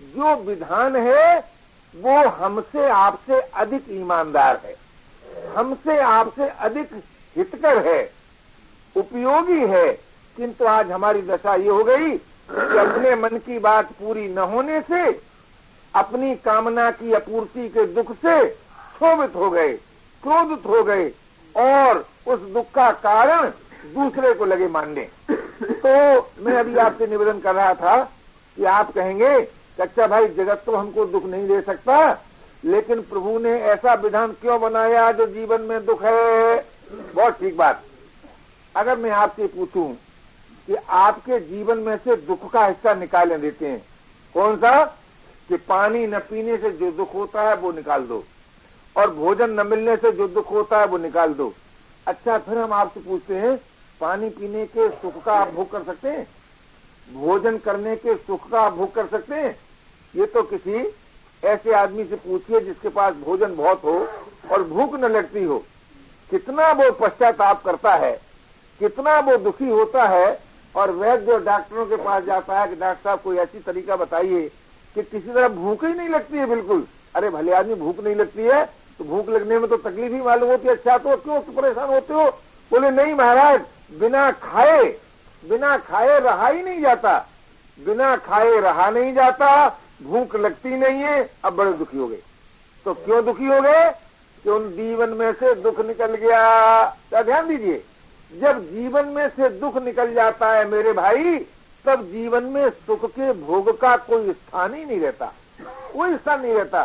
[0.00, 1.52] जो विधान है,
[1.96, 4.76] वो हमसे आपसे अधिक ईमानदार है।
[5.56, 6.90] हमसे आपसे अधिक
[7.36, 8.12] हितकर है।
[8.96, 9.92] उपयोगी है।
[10.36, 12.10] किंतु आज हमारी दशा ये हो गई
[12.50, 15.33] कि अपने मन की बात पूरी न होने से
[15.94, 19.72] अपनी कामना की अपूर्ति के दुख से क्षोभित हो गए,
[20.22, 21.08] क्रोधित हो गए
[21.54, 23.48] और उस दुख का कारण
[23.94, 25.08] दूसरे को लगे मानने।
[25.60, 28.02] तो मैं अभी आपसे निवेदन कर रहा था
[28.56, 32.10] कि आप कहेंगे कि अच्छा भाई, जगत तो हमको दुख नहीं दे सकता,
[32.64, 36.56] लेकिन प्रभु ने ऐसा विधान क्यों बनाया जो जीवन में दुख है?
[37.14, 37.82] बहुत ठीक बात।
[38.74, 39.92] अगर मैं आपसे पूछूँ
[40.68, 43.82] कि आपके जीवन में से दुख का हिस्सा निकालने देते हैं,
[44.34, 44.84] कौन सा?
[45.48, 48.22] कि पानी न पीने से जो दुख होता है वो निकाल दो,
[48.96, 51.52] और भोजन न मिलने से जो दुख होता है वो निकाल दो।
[52.06, 53.56] अच्छा फिर हम आपसे पूछते हैं,
[54.00, 56.26] पानी पीने के सुख का आप भोग कर सकते हैं?
[57.08, 59.56] भोजन करने के सुख का आप भोग कर सकते हैं?
[60.14, 60.84] ये तो किसी
[61.42, 63.96] ऐसे आदमी से पूछिए जिसके पास भोजन बहुत हो
[64.52, 65.58] और भूख न लगती हो।
[66.30, 68.12] कितना वो पश्चाताप करता है,
[68.80, 70.38] कितना वो दुखी होता है,
[70.74, 74.50] और वह जो डॉक्टरों के पास जाता है कि डॉक्टर साहब, कोई ऐसी तरीका बताइए
[74.96, 78.42] कि किसी तरह भूख ही नहीं लगती है बिल्कुल। अरे भले आदमी भूख नहीं लगती
[78.42, 78.64] है
[78.98, 81.88] तो भूख लगने में तो तकलीफ़ ही मालूम होती है। अच्छा तो क्यों तो परेशान
[81.88, 82.24] होते हो?
[82.70, 83.60] बोले, नहीं महाराज,
[84.00, 84.82] बिना खाए
[85.42, 87.16] बिना खाए रहा ही नहीं जाता।
[87.78, 89.48] बिना खाए रहा नहीं जाता,
[90.02, 92.18] भूख लगती नहीं है, अब बड़े दुखी हो गए।
[92.86, 93.90] तो क्यों दुखी हो गए?
[94.44, 96.40] कि उन जीवन में से दुख निकल गया।
[97.10, 97.82] क्या ध्यान दीजिए,
[98.32, 101.34] जब जीवन में से दुख निकल जाता है मेरे भाई
[101.86, 105.32] तब जीवन में सुख के भोग का कोई स्थान ही नहीं रहता।
[105.92, 106.84] कोई स्थान नहीं रहता।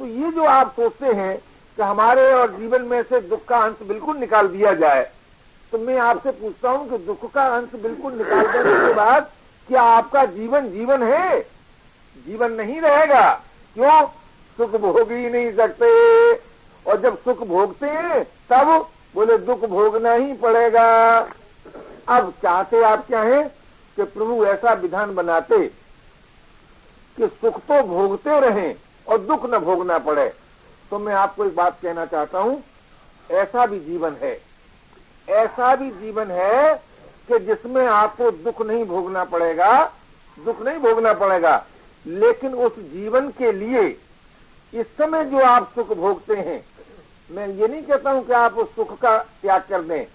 [0.00, 1.38] तो ये जो आप सोचते हैं
[1.76, 5.10] कि हमारे और जीवन में से दुख का अंश बिल्कुल निकाल दिया जाए
[5.72, 9.30] तो मैं आपसे पूछता हूँ कि दुख का अंश बिल्कुल निकाल देने के बाद
[9.68, 11.40] क्या आपका जीवन जीवन है?
[12.26, 13.30] जीवन नहीं रहेगा।
[13.74, 14.06] क्यों?
[14.58, 16.32] सुख भोग ही नहीं सकते।
[16.86, 21.18] और जब सुख भोगते हैं, तब बोले, दुख भोगना ही पड़ेगा।
[22.08, 23.61] अब चाहते आप क्या है?
[23.96, 25.58] कि प्रभु ऐसा विधान बनाते
[27.18, 28.74] कि सुख तो भोगते रहें
[29.06, 30.28] और दुख न भोगना पड़े।
[30.92, 32.62] तो मैं आपको एक बात कहना चाहता हूँ,
[33.30, 34.40] ऐसा भी जीवन है।
[35.28, 36.74] ऐसा भी जीवन है
[37.28, 39.84] कि जिसमें आपको दुख नहीं भोगना पड़ेगा,
[40.36, 41.64] दुख नहीं भोगना पड़ेगा,
[42.04, 43.82] लेकिन उस जीवन के लिए
[44.72, 46.64] इस समय जो आप सुख भोगते हैं,
[47.30, 50.06] मैं ये नहीं कहता हूँ कि आप उस सुख का त्याग कर दें।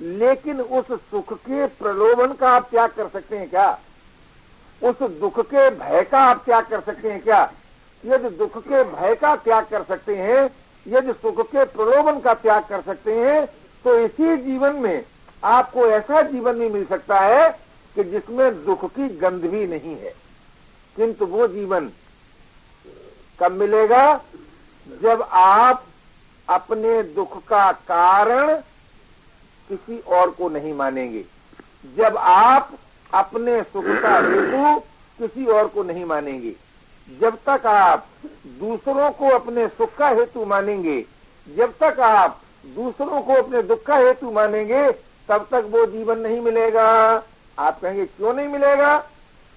[0.00, 3.70] लेकिन उस सुख के प्रलोभन का आप त्याग कर सकते हैं क्या?
[4.82, 7.52] उस दुख के भय का आप त्याग कर सकते हैं क्या?
[8.04, 10.50] यदि दुख के भय का त्याग कर सकते हैं,
[10.86, 13.46] यदि सुख के प्रलोभन का त्याग कर सकते हैं
[13.84, 15.04] तो इसी जीवन में
[15.44, 17.48] आपको ऐसा जीवन भी मिल सकता है
[17.96, 20.14] कि जिसमें दुख की गंध भी नहीं है।
[20.96, 21.90] किंतु वो जीवन
[23.40, 24.14] कब मिलेगा?
[25.02, 25.84] जब आप
[26.48, 28.54] अपने दुख का कारण
[29.68, 31.24] किसी और को नहीं मानेंगे।
[31.96, 32.72] जब आप
[33.14, 34.80] अपने सुख का हेतु
[35.18, 36.52] किसी और को नहीं मानेंगे,
[37.20, 38.06] जब तक आप
[38.46, 41.04] दूसरों को अपने सुख का हेतु मानेंगे,
[41.56, 44.92] जब तक आप दूसरों को अपने दुख का हेतु मानेंगे,
[45.28, 47.22] तब तक वो जीवन नहीं मिलेगा।
[47.58, 48.98] आप कहेंगे, क्यों नहीं मिलेगा?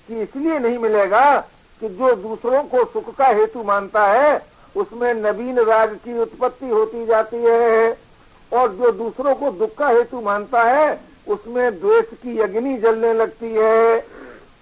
[0.08, 1.39] कि इसलिए नहीं मिलेगा
[1.80, 7.06] कि जो दूसरों को सुख का हेतु मानता है, उसमें नवीन राग की उत्पत्ति होती
[7.06, 8.07] जाती है।
[8.51, 13.53] और जो दूसरों को दुख का हेतु मानता है, उसमें द्वेष की अग्नि जलने लगती
[13.53, 13.99] है।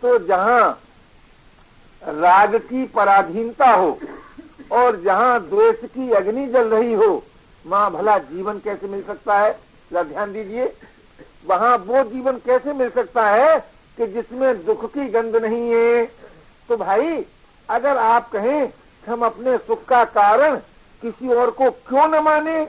[0.02, 0.82] तो जहाँ
[2.02, 3.98] राग की पराधीनता हो
[4.72, 7.24] और जहाँ द्वेष की अग्नि जल रही हो
[7.66, 9.60] वहाँ भला जीवन कैसे मिल सकता है?
[9.94, 10.66] ध्यान दीजिए।
[11.46, 13.58] वहाँ वो जीवन कैसे मिल सकता है
[13.98, 16.06] कि जिसमें दुख की गंध नहीं है?
[16.70, 17.26] तो भाई,
[17.70, 18.70] अगर आप कहें
[19.08, 20.56] हम अपने सुख का कारण
[21.02, 22.68] किसी और को क्यों न माने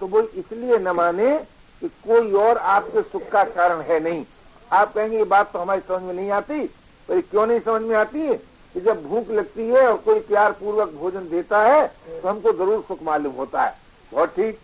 [0.00, 1.36] तो वो इसलिए न माने
[1.82, 4.24] कि कोई और आपके सुख का कारण है नहीं।
[4.70, 6.60] आप कहेंगे, ये बात तो हमारी समझ में नहीं आती।
[7.08, 8.20] पर क्यों नहीं समझ में आती?
[8.20, 8.34] है
[8.74, 12.82] कि जब भूख लगती है और कोई प्यार पूर्वक भोजन देता है तो हमको ज़रूर
[12.88, 13.74] सुख मालूम होता है।
[14.12, 14.58] बहुत ठीक।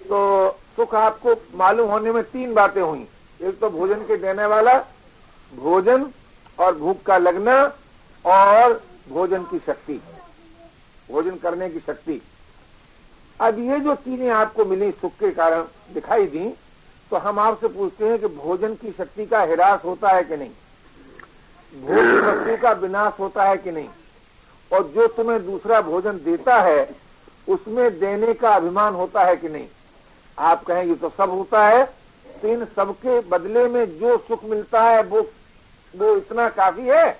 [0.00, 3.06] तो सुख आपको मालूम होने में तीन बातें हुई।
[3.40, 4.78] एक तो भोजन के देने वाला,
[5.52, 6.10] भोजन
[6.58, 7.54] और भूख का लगना
[8.24, 10.00] और भोजन की शक्ति।
[11.08, 12.20] भोजन करने की शक्ति।
[13.40, 15.62] अब ये जो चीज़ें आपको मिली सुख के कारण
[15.94, 16.48] दिखाई दी
[17.10, 20.50] तो हम आपसे पूछते हैं कि भोजन की शक्ति का हिरास होता है कि नहीं?
[21.74, 23.88] भोजन शक्ति का विनाश होता है कि नहीं?
[24.70, 26.88] और जो तुम्हें दूसरा भोजन देता है,
[27.48, 29.66] उसमें देने का अभिमान होता है कि नहीं?
[30.38, 31.84] आप कहें, ये तो सब होता है
[32.42, 35.20] तो इन सबके बदले में जो सुख मिलता है, वो
[35.94, 37.10] वो इतना काफ़ी है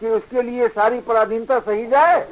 [0.00, 2.28] कि उसके लिए सारी पराधीनता सही जाए?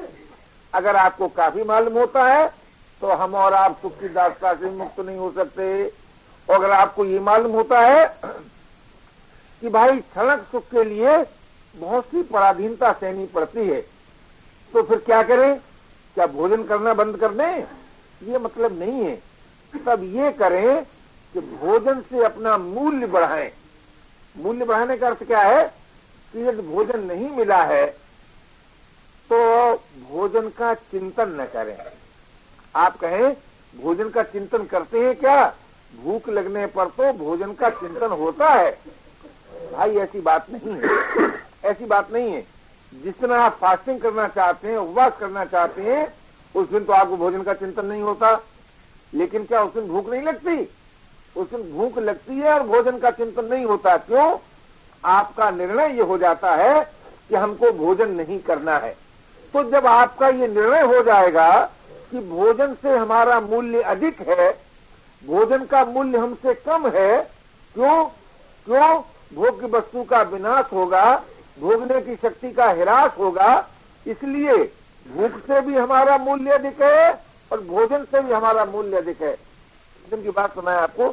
[0.73, 2.64] अगर आपको काफ़ी मालूम होता है
[3.05, 5.65] तो हम और आप सुख की दास्ता से मुक्त नहीं हो सकते।
[6.49, 8.05] और अगर आपको ये मालूम होता है
[9.63, 11.17] कि भाई क्षणक सुख के लिए
[11.75, 13.81] बहुत सी पराधीनता सहनी पड़ती है
[14.73, 15.59] तो फिर क्या करें?
[16.17, 17.67] क्या भोजन करना बंद कर दें?
[18.21, 19.15] ये मतलब नहीं है।
[19.75, 20.85] तब ये करें
[21.35, 23.51] कि भोजन से अपना मूल्य बढ़ाएँ।
[24.37, 25.65] मूल्य बढ़ाने का अर्थ क्या है?
[26.33, 27.85] कि यदि भोजन नहीं मिला है
[29.31, 29.75] तो
[30.09, 31.77] भोजन का चिंतन न करें।
[32.77, 33.37] आप कहें,
[33.83, 35.55] भोजन का चिंतन करते हैं क्या?
[36.05, 38.79] भूख लगने पर तो भोजन का चिंतन होता है।
[39.73, 40.85] भाई, ऐसी बात नहीं है।
[41.65, 42.47] ऐसी बात नहीं है।
[43.03, 46.15] जिस दिन आप फास्टिंग करना चाहते हैं, उपवास करना चाहते हैं,
[46.55, 48.41] उस दिन तो आपको भोजन का चिंतन नहीं होता।
[49.15, 50.69] लेकिन क्या उस दिन भूख नहीं लगती?
[51.37, 54.39] उस दिन भूख लगती है और भोजन का चिंतन नहीं होता। क्यों?
[55.05, 56.93] आपका निर्णय ये हो जाता है
[57.29, 58.97] कि हमको भोजन नहीं करना है।
[59.53, 61.71] तो जब आपका ये निर्णय हो जाएगा
[62.15, 64.51] कि भोजन से हमारा मूल्य अधिक है,
[65.25, 67.17] भोजन का मूल्य हमसे कम है,
[67.75, 68.05] क्यों
[68.67, 68.91] क्यों
[69.35, 71.05] भोग्य वस्तु का विनाश होगा,
[71.61, 73.49] भोगने की शक्ति का हिरास होगा,
[74.07, 74.55] इसलिए
[75.07, 77.11] भूख से भी हमारा मूल्य अधिक है
[77.53, 79.37] और भोजन से भी हमारा मूल्य अधिक है।
[80.13, 81.09] की बात सुनाया आपको,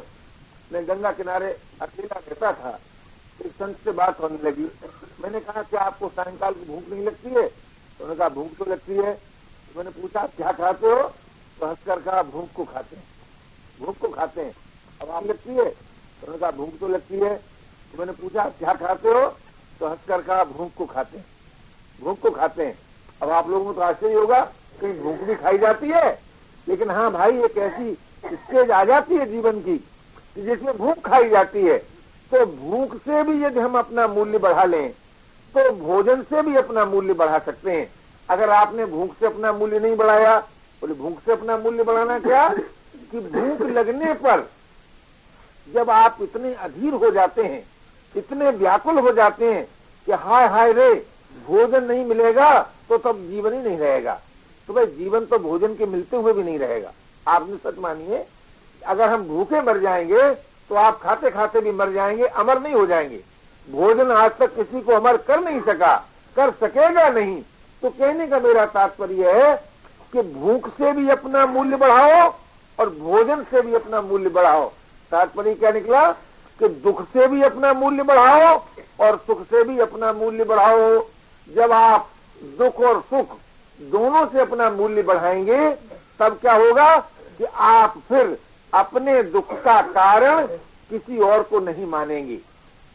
[0.72, 1.50] मैं गंगा किनारे
[1.82, 2.78] अकेला रहता था
[3.44, 4.70] एक संत से बात होने लगी।
[5.20, 7.46] मैंने कहा कि आपको सायकाल की भूख नहीं लगती है?
[7.46, 9.31] उन्होंने कहा, भूख तो लगती है
[9.72, 11.02] तो मैंने पूछा क्या खाते हो?
[11.60, 13.04] तो हंसकर कहा, भूख को खाते हैं।
[13.80, 14.54] भूख को खाते हैं?
[15.02, 15.64] अब आप लगती है?
[15.64, 19.26] तो उन्होंने कहा, भूख तो लगती है। तो मैंने पूछा क्या खाते हो?
[19.80, 21.24] तो हंसकर कहा, भूख को खाते हैं।
[22.02, 22.78] भूख को खाते हैं?
[23.22, 24.40] अब आप लोगों को तो आश्चर्य होगा,
[24.80, 26.10] कहीं भूख भी खाई जाती है।
[26.66, 27.92] लेकिन हाँ भाई, एक ऐसी
[28.24, 29.76] स्टेज आ जाती है जीवन की
[30.36, 31.78] जिसमें भूख खाई जाती है।
[32.32, 34.92] तो भूख से भी यदि हम अपना मूल्य बढ़ा लें
[35.54, 37.90] तो भोजन से भी अपना मूल्य बढ़ा सकते हैं।
[38.32, 40.38] अगर आपने भूख से अपना मूल्य नहीं बढ़ाया,
[40.82, 42.48] बोले, भूख से अपना मूल्य बढ़ाना क्या?
[42.48, 44.48] कि भूख लगने पर
[45.68, 47.62] जब आप इतने अधीर हो जाते हैं,
[48.14, 49.64] इतने व्याकुल हो जाते हैं
[50.06, 50.94] कि हाय हाय रे,
[51.46, 52.50] भोजन नहीं मिलेगा
[52.88, 54.20] तो तब जीवन ही नहीं रहेगा।
[54.68, 56.92] तो भाई, जीवन तो भोजन के मिलते हुए भी नहीं रहेगा।
[57.26, 58.24] आपने सच मानिए,
[58.82, 60.30] अगर हम भूखे मर जाएँगे
[60.70, 63.20] तो आप खाते खाते भी मर जाएँगे, अमर नहीं हो जाएँगे।
[63.68, 65.96] भोजन आज तक किसी को अमर कर नहीं सका,
[66.36, 67.42] कर सकेगा नहीं।
[67.82, 69.54] तो कहने का मेरा तात्पर्य है
[70.12, 72.34] कि भूख से भी अपना मूल्य बढ़ाओ
[72.78, 74.72] और भोजन से भी अपना मूल्य बढ़ाओ।
[75.10, 76.10] तात्पर्य क्या निकला?
[76.58, 78.62] कि दुख से भी अपना मूल्य बढ़ाओ
[79.00, 81.06] और सुख से भी अपना मूल्य बढ़ाओ।
[81.54, 82.10] जब आप
[82.58, 83.36] दुख और सुख
[83.80, 85.70] दोनों से अपना मूल्य बढ़ाएँगे,
[86.18, 86.98] तब क्या होगा
[87.38, 88.38] कि आप फिर
[88.74, 90.46] अपने दुख का कारण
[90.90, 92.38] किसी और को नहीं मानेंगे।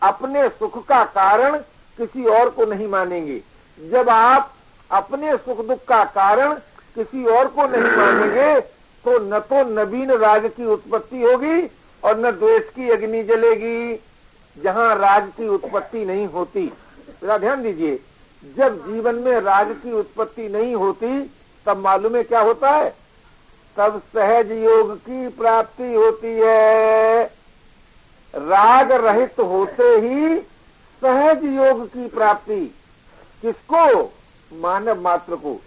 [0.02, 1.58] अपने सुख का कारण
[1.98, 3.42] किसी और को नहीं मानेंगे।
[3.80, 4.54] जब आप
[4.92, 6.54] अपने सुख दुख का कारण
[6.96, 8.60] किसी और को नहीं मानेंगे
[9.06, 11.62] तो न तो नवीन राज की उत्पत्ति होगी
[12.04, 14.00] और न द्वेष की अग्नि जलेगी,
[14.58, 16.66] जहाँ राज की उत्पत्ति नहीं होती।
[17.24, 18.00] ध्यान दीजिए,
[18.58, 21.20] जब जीवन में राग की उत्पत्ति नहीं होती,
[21.66, 22.90] तब मालूम है क्या होता है?
[23.78, 27.24] तब सहज योग की प्राप्ति होती है।
[28.34, 30.38] राग रहित होते ही
[31.02, 32.60] सहज योग की प्राप्ति।
[33.44, 34.14] किसको?
[34.54, 35.62] मानव मात्र को।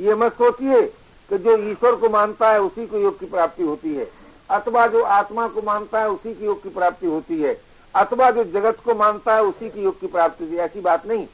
[0.00, 0.82] ये मत सोचिए
[1.30, 4.10] कि जो ईश्वर को मानता है, उसी को योग की प्राप्ति होती है।
[4.50, 7.62] अथवा जो आत्मा को मानता है, उसी की योग की प्राप्ति होती है।
[7.94, 11.06] अथवा जो जगत को मानता है, उसी की योग की प्राप्ति होती है। ऐसी बात
[11.06, 11.26] नहीं।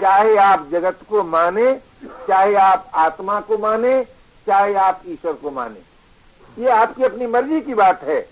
[0.00, 1.80] चाहे आप जगत को माने,
[2.28, 4.04] चाहे आप आत्मा को माने,
[4.46, 5.80] चाहे आप ईश्वर को माने।
[6.62, 8.28] ये आपकी अपनी मर्ज़ी की बात है।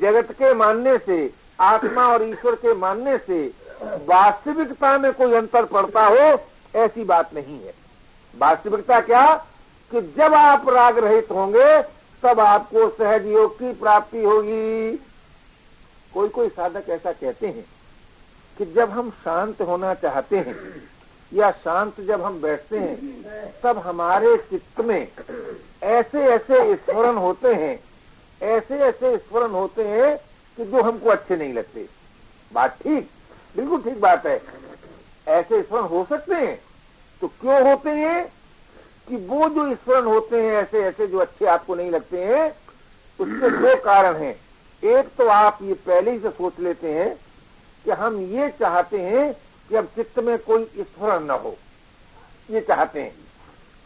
[0.00, 6.06] जगत के मानने से, आत्मा और ईश्वर के मानने से वास्तविकता में कोई अंतर पड़ता
[6.06, 6.36] हो
[6.76, 7.74] ऐसी बात नहीं है।
[8.38, 9.34] वास्तविकता क्या?
[9.90, 11.82] कि जब आप राग रहित होंगे,
[12.22, 14.96] तब आपको सहज योग की प्राप्ति होगी।
[16.14, 17.64] कोई कोई साधक ऐसा कहते हैं
[18.58, 20.56] कि जब हम शांत होना चाहते हैं,
[21.32, 22.96] या शांत जब हम बैठते हैं,
[23.62, 25.08] तब हमारे चित्त में
[25.82, 27.80] ऐसे ऐसे स्मरण होते हैं
[28.42, 30.16] ऐसे ऐसे स्मरण होते हैं
[30.56, 31.86] कि जो हमको अच्छे नहीं लगते।
[32.52, 33.10] बात ठीक?
[33.56, 34.59] बिल्कुल ठीक बात है।
[35.30, 36.60] ऐसे स्मरण हो सकते हैं?
[37.20, 38.32] तो क्यों होते हैं?
[39.08, 42.50] कि वो जो स्मरण होते हैं, ऐसे ऐसे जो अच्छे आपको नहीं लगते हैं,
[43.20, 44.40] उसके दो कारण हैं।
[44.84, 47.16] एक तो आप ये पहले ही से सोच लेते हैं
[47.84, 49.34] कि हम ये चाहते हैं
[49.68, 51.56] कि अब चित्त में कोई स्मरण न हो।
[52.50, 53.14] ये चाहते हैं।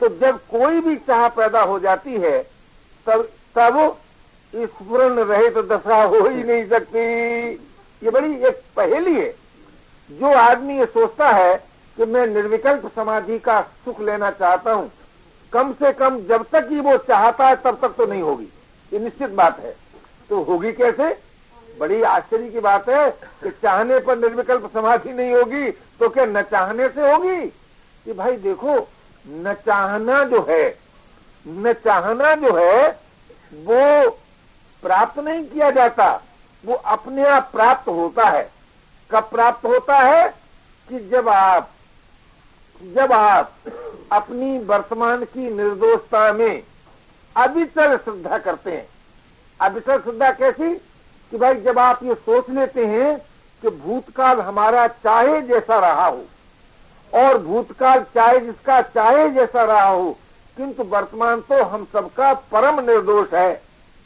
[0.00, 2.50] तो जब कोई भी चाह पैदा हो जाती है,
[3.06, 3.28] तब
[3.58, 3.98] तब
[4.54, 6.98] स्मरण रहे तो दशा हो ही नहीं सकती।
[8.02, 9.43] ये बड़ी एक पहेली है।
[10.10, 11.54] जो आदमी ये सोचता है
[11.98, 14.90] कि मैं निर्विकल्प समाधि का सुख लेना चाहता हूँ,
[15.52, 18.48] कम से कम जब तक ही वो चाहता है तब तक तो नहीं होगी।
[18.92, 19.74] ये निश्चित बात है।
[20.30, 21.12] तो होगी कैसे?
[21.78, 23.10] बड़ी आश्चर्य की बात है
[23.42, 27.46] कि चाहने पर निर्विकल्प समाधि नहीं होगी तो क्या न चाहने से होगी?
[27.46, 28.76] कि भाई देखो,
[29.26, 30.66] न चाहना जो है,
[31.46, 32.88] न चाहना जो है,
[33.54, 34.10] वो
[34.82, 36.08] प्राप्त नहीं किया जाता,
[36.64, 38.50] वो अपने आप प्राप्त होता है।
[39.14, 40.28] कब प्राप्त होता है
[40.88, 41.70] कि जब आप
[42.82, 43.52] जब आप
[44.12, 46.62] अपनी वर्तमान की निर्दोषता में
[47.36, 48.88] अविचल श्रद्धा करते हैं।
[49.60, 50.74] अविचल श्रद्धा कैसी?
[51.30, 53.18] कि भाई जब आप ये सोच लेते हैं
[53.62, 56.24] कि भूतकाल हमारा चाहे जैसा रहा हो,
[57.14, 60.18] और भूतकाल चाहे जिसका चाहे जैसा रहा हो,
[60.56, 63.62] किंतु वर्तमान तो हम सबका परम निर्दोष है।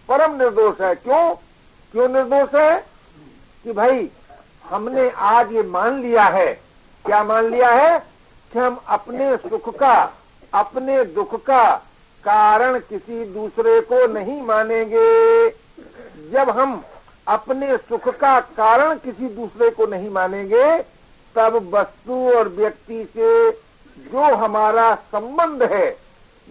[0.09, 1.34] परम निर्दोष है। क्यों?
[1.92, 2.86] क्यों निर्दोष है?
[3.64, 4.11] कि भाई
[4.70, 6.52] हमने आज ये मान लिया है।
[7.04, 7.98] क्या मान लिया है?
[8.52, 10.12] कि हम अपने सुख का,
[10.54, 11.74] अपने दुख का
[12.24, 15.48] कारण किसी दूसरे को नहीं मानेंगे।
[16.30, 16.84] जब हम
[17.26, 20.78] अपने सुख का कारण किसी दूसरे को नहीं मानेंगे,
[21.34, 23.50] तब वस्तु और व्यक्ति से
[23.98, 25.96] जो हमारा संबंध है,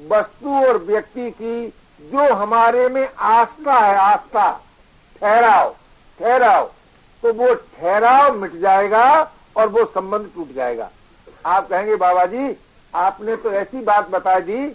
[0.09, 4.61] वस्तु और व्यक्ति की जो हमारे में आस्था है, आस्था
[5.21, 5.69] ठहराओ
[6.19, 6.69] ठहराओ
[7.23, 9.07] तो वो ठहराव मिट जाएगा
[9.57, 10.89] और वो संबंध टूट जाएगा।
[11.45, 12.55] आप कहेंगे बाबा जी
[12.93, 14.65] आपने तो ऐसी बात बता दी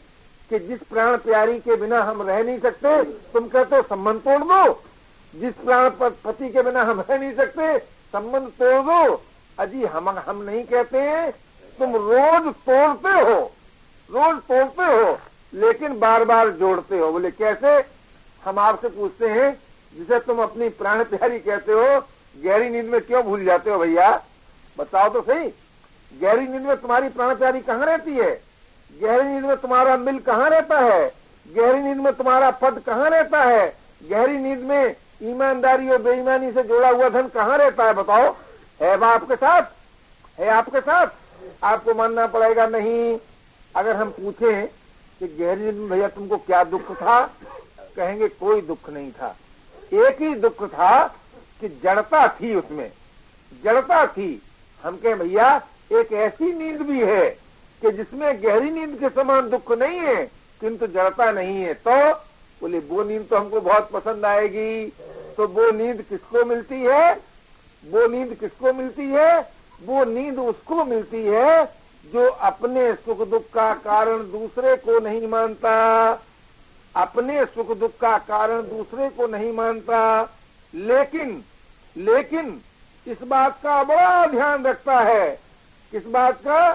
[0.51, 4.43] कि जिस प्राण प्यारी के बिना हम रह नहीं सकते, तुम कहते हो संबंध तोड़
[4.43, 4.83] दो।
[5.35, 9.23] जिस प्राण पति के बिना हम रह नहीं सकते, संबंध तोड़ दो।
[9.59, 11.31] अजी, हम हम नहीं कहते
[11.79, 13.41] तुम रोज तोड़ते हो,
[14.11, 15.19] रोज तोड़ते हो,
[15.53, 17.79] लेकिन बार बार जोड़ते हो। बोले, कैसे?
[18.43, 19.53] हम आपसे पूछते हैं,
[19.93, 22.01] जिसे तुम अपनी प्राण प्यारी कहते हो
[22.37, 24.23] गहरी नींद में क्यों भूल जाते हो भैया?
[24.79, 25.49] बताओ तो सही।
[26.21, 28.43] गहरी नींद में तुम्हारी प्राण प्यारी कहाँ रहती है?
[29.03, 31.13] गहरी नींद में तुम्हारा मिल कहाँ रहता है?
[31.57, 33.77] गहरी नींद में तुम्हारा पद कहाँ रहता है?
[34.11, 38.37] गहरी नींद में ईमानदारी और बेईमानी से जोड़ा हुआ धन कहाँ रहता है, बताओ।
[38.83, 39.63] है वह आपके साथ?
[40.39, 41.07] है आपके साथ?
[41.65, 43.19] आपको मानना पड़ेगा नहीं।
[43.77, 44.67] अगर हम पूछें
[45.19, 47.25] कि गहरी नींद में भैया तुमको क्या दुख था,
[47.97, 49.37] कहेंगे कोई दुख नहीं था।
[49.93, 51.17] एक ही दुख था
[51.63, 52.91] कि जड़ता थी उसमें।
[53.65, 54.43] जड़ता थी।
[54.85, 55.57] हम कहें, भैया,
[55.93, 57.31] एक ऐसी नींद भी है
[57.83, 60.27] कि जिसमें गहरी नींद के समान दुख नहीं है,
[60.61, 62.15] किंतु जड़ता नहीं है। तो
[62.61, 64.93] बोले, वो नींद तो हमको बहुत पसंद आएगी।
[65.37, 67.15] तो वो नींद किसको मिलती है?
[67.91, 69.41] वो नींद किसको मिलती है?
[69.87, 71.65] वो नींद उसको मिलती है
[72.13, 75.75] जो अपने सुख दुख का कारण दूसरे को नहीं मानता।
[76.97, 80.23] अपने सुख दुख का कारण दूसरे को नहीं मानता।
[80.75, 81.45] लेकिन
[81.97, 82.61] लेकिन
[83.07, 85.31] इस बात का बड़ा ध्यान रखता है
[85.93, 86.71] किस बात का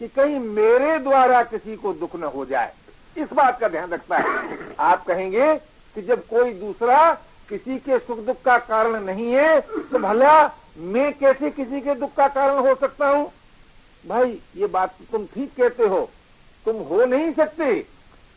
[0.00, 2.72] कि कहीं मेरे द्वारा किसी को दुख न हो जाए।
[3.16, 5.54] इस बात का ध्यान रखता है। आप कहेंगे
[5.96, 7.12] कि जब कोई दूसरा
[7.48, 10.34] किसी के सुख दुख का कारण नहीं है तो भला
[10.78, 13.30] मैं कैसे किसी के दुख का कारण हो सकता हूँ?
[14.04, 16.08] भाई, ये बात तो तुम ठीक कहते हो।
[16.66, 17.72] तुम हो नहीं सकते,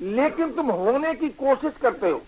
[0.02, 2.22] लेकिन तुम होने की कोशिश करते हो।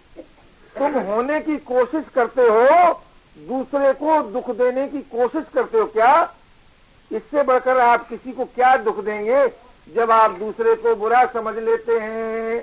[0.76, 2.94] तुम होने की कोशिश करते हो
[3.38, 6.34] दूसरे को दुख देने की कोशिश करते हो क्या?
[7.12, 9.48] इससे बढ़कर आप किसी को क्या दुख देंगे?
[9.88, 12.60] जब आप दूसरे को बुरा समझ लेते हैं।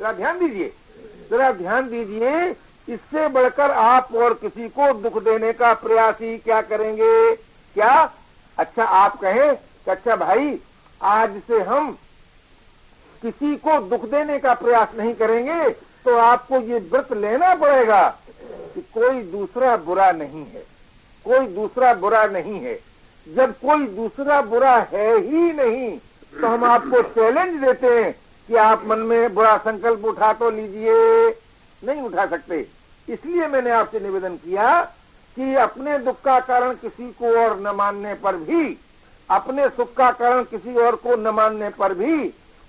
[0.00, 0.72] जरा ध्यान दीजिए।
[1.30, 2.50] जरा ध्यान दीजिए,
[2.88, 7.34] इससे बढ़कर आप और किसी को दुख देने का प्रयास ही क्या करेंगे?
[7.34, 8.10] क्या?
[8.58, 9.56] अच्छा आप कहें
[9.86, 10.58] अच्छा भाई,
[11.00, 11.90] आज से हम
[13.22, 15.68] किसी को दुख देने का प्रयास नहीं करेंगे
[16.04, 18.02] तो आपको ये व्रत लेना पड़ेगा।
[18.74, 20.64] कि कोई दूसरा बुरा नहीं है।
[21.26, 22.78] कोई दूसरा बुरा नहीं है।
[23.26, 25.96] जब कोई दूसरा बुरा है ही नहीं
[26.32, 28.12] तो हम आपको चैलेंज देते हैं
[28.48, 31.28] कि आप मन में बुरा संकल्प उठा तो लीजिए।
[31.82, 32.66] नहीं उठा सकते।
[33.08, 34.80] इसलिए मैंने आपसे निवेदन किया
[35.36, 38.76] कि अपने दुख का कारण किसी को और न मानने पर भी,
[39.28, 42.22] अपने सुख का कारण किसी और को न मानने पर भी,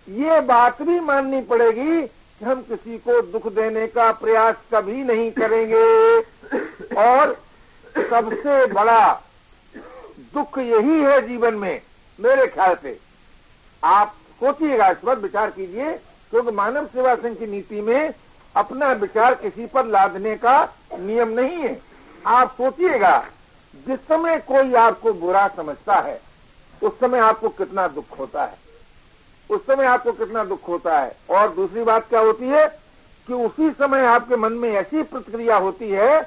[0.08, 2.02] ये बात भी माननी पड़ेगी
[2.40, 6.20] कि हम किसी को दुख देने का प्रयास कभी नहीं करेंगे।
[7.02, 7.34] और
[8.10, 9.22] सबसे बड़ा
[10.34, 11.82] दुख यही है जीवन में,
[12.20, 12.98] मेरे ख्याल से।
[13.84, 15.92] आप सोचिएगा, इस पर विचार कीजिए,
[16.32, 18.14] क्योंकि मानव सेवा संघ की नीति में
[18.56, 20.64] अपना विचार किसी पर लादने का
[21.00, 21.80] नियम नहीं है।
[22.28, 23.18] आप सोचिएगा,
[23.88, 26.22] जिस समय कोई आपको बुरा समझता है,
[26.84, 28.65] उस समय आपको कितना दुख होता है।
[29.50, 31.18] उस समय आपको कितना दुख होता है?
[31.30, 32.68] और दूसरी बात क्या होती है
[33.28, 36.22] कि उसी समय आपके मन में ऐसी प्रतिक्रिया होती है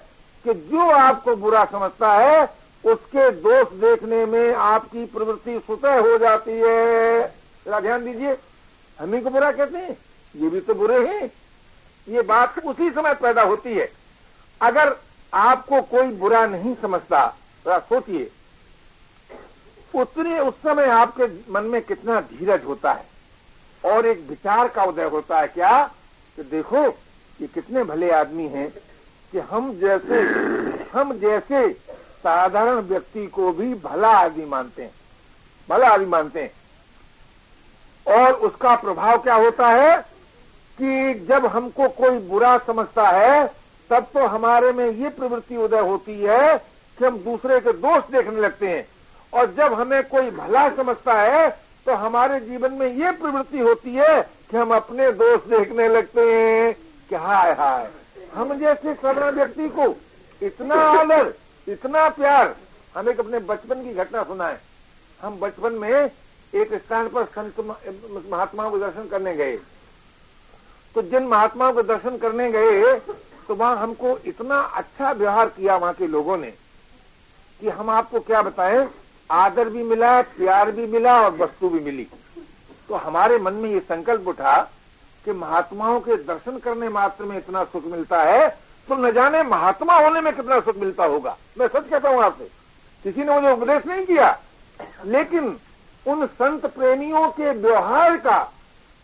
[0.44, 6.52] कि जो आपको बुरा समझता है, उसके दोष देखने में आपकी प्रवृत्ति स्वतः हो जाती
[6.52, 7.22] है।
[7.66, 8.38] जरा ध्यान दीजिए।
[9.00, 9.98] हम ही को बुरा कहते हैं।
[10.36, 11.32] ये भी तो बुरे हैं।
[12.08, 13.92] ये बात उसी समय पैदा होती है।
[14.62, 14.96] अगर
[15.34, 18.30] आपको कोई बुरा नहीं समझता, जरा सोचिए,
[19.94, 23.07] उतने उस समय आपके मन में कितना धीरज होता है।
[23.84, 25.90] और एक विचार का उदय होता है क्या?
[26.36, 26.86] कि देखो,
[27.40, 28.70] ये कितने भले आदमी हैं
[29.32, 30.20] कि हम जैसे
[30.98, 31.72] हम जैसे
[32.18, 34.90] साधारण व्यक्ति को भी भला आदमी मानते हैं।
[35.70, 36.52] भला आदमी मानते हैं।
[38.16, 39.98] और उसका प्रभाव क्या होता है
[40.80, 43.54] कि जब हमको कोई बुरा समझता है,
[43.90, 46.58] तब तो हमारे में ये प्रवृत्ति उदय होती है
[46.98, 48.88] कि हम दूसरे के दोष देखने लगते हैं।
[49.32, 54.20] और जब हमें कोई भला समझता है तो हमारे जीवन में ये प्रवृत्ति होती है
[54.50, 56.74] कि हम अपने दोष देखने लगते हैं
[57.10, 57.88] कि हाय हाय,
[58.34, 59.86] हम जैसे साधारण व्यक्ति को
[60.40, 61.32] इतना आदर,
[61.66, 62.54] इतना प्यार,
[62.94, 64.58] हम एक अपने बचपन की घटना सुनाए।
[65.20, 67.60] हम बचपन में एक स्थान पर संत
[68.30, 69.56] महात्माओं को दर्शन करने गए।
[70.94, 72.94] तो जिन महात्माओं को दर्शन करने गए
[73.48, 76.52] तो वहाँ हमको इतना अच्छा व्यवहार किया वहाँ के लोगों ने
[77.60, 78.86] कि हम आपको क्या बताएँ?
[79.30, 82.06] आदर भी मिला, प्यार भी मिला और वस्तु भी मिली।
[82.88, 84.56] तो हमारे मन में ये संकल्प उठा
[85.24, 88.48] कि महात्माओं के दर्शन करने मात्र में इतना सुख मिलता है
[88.88, 92.44] तो न जाने महात्मा होने में कितना सुख मिलता होगा। मैं सच कहता हूँ आपसे,
[93.04, 94.38] किसी ने मुझे उपदेश नहीं किया,
[95.06, 95.56] लेकिन
[96.06, 98.38] उन संत प्रेमियों के व्यवहार का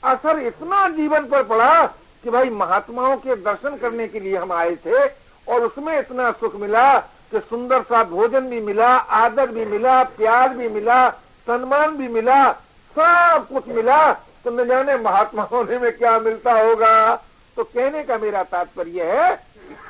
[0.03, 1.87] असर इतना जीवन पर पड़ा
[2.25, 5.05] कि भाई, महात्माओं के दर्शन करने के लिए हम आए थे
[5.47, 6.87] और उसमें इतना सुख मिला
[7.35, 11.11] कि सुंदर सा भोजन भी मिला, आदर भी मिला, प्यार भी मिला,
[11.47, 12.53] सम्मान भी मिला,
[12.97, 17.15] सब कुछ मिला। तो न जाने महात्मा होने में क्या मिलता होगा।
[17.57, 19.47] तो कहने का मेरा तात्पर्य है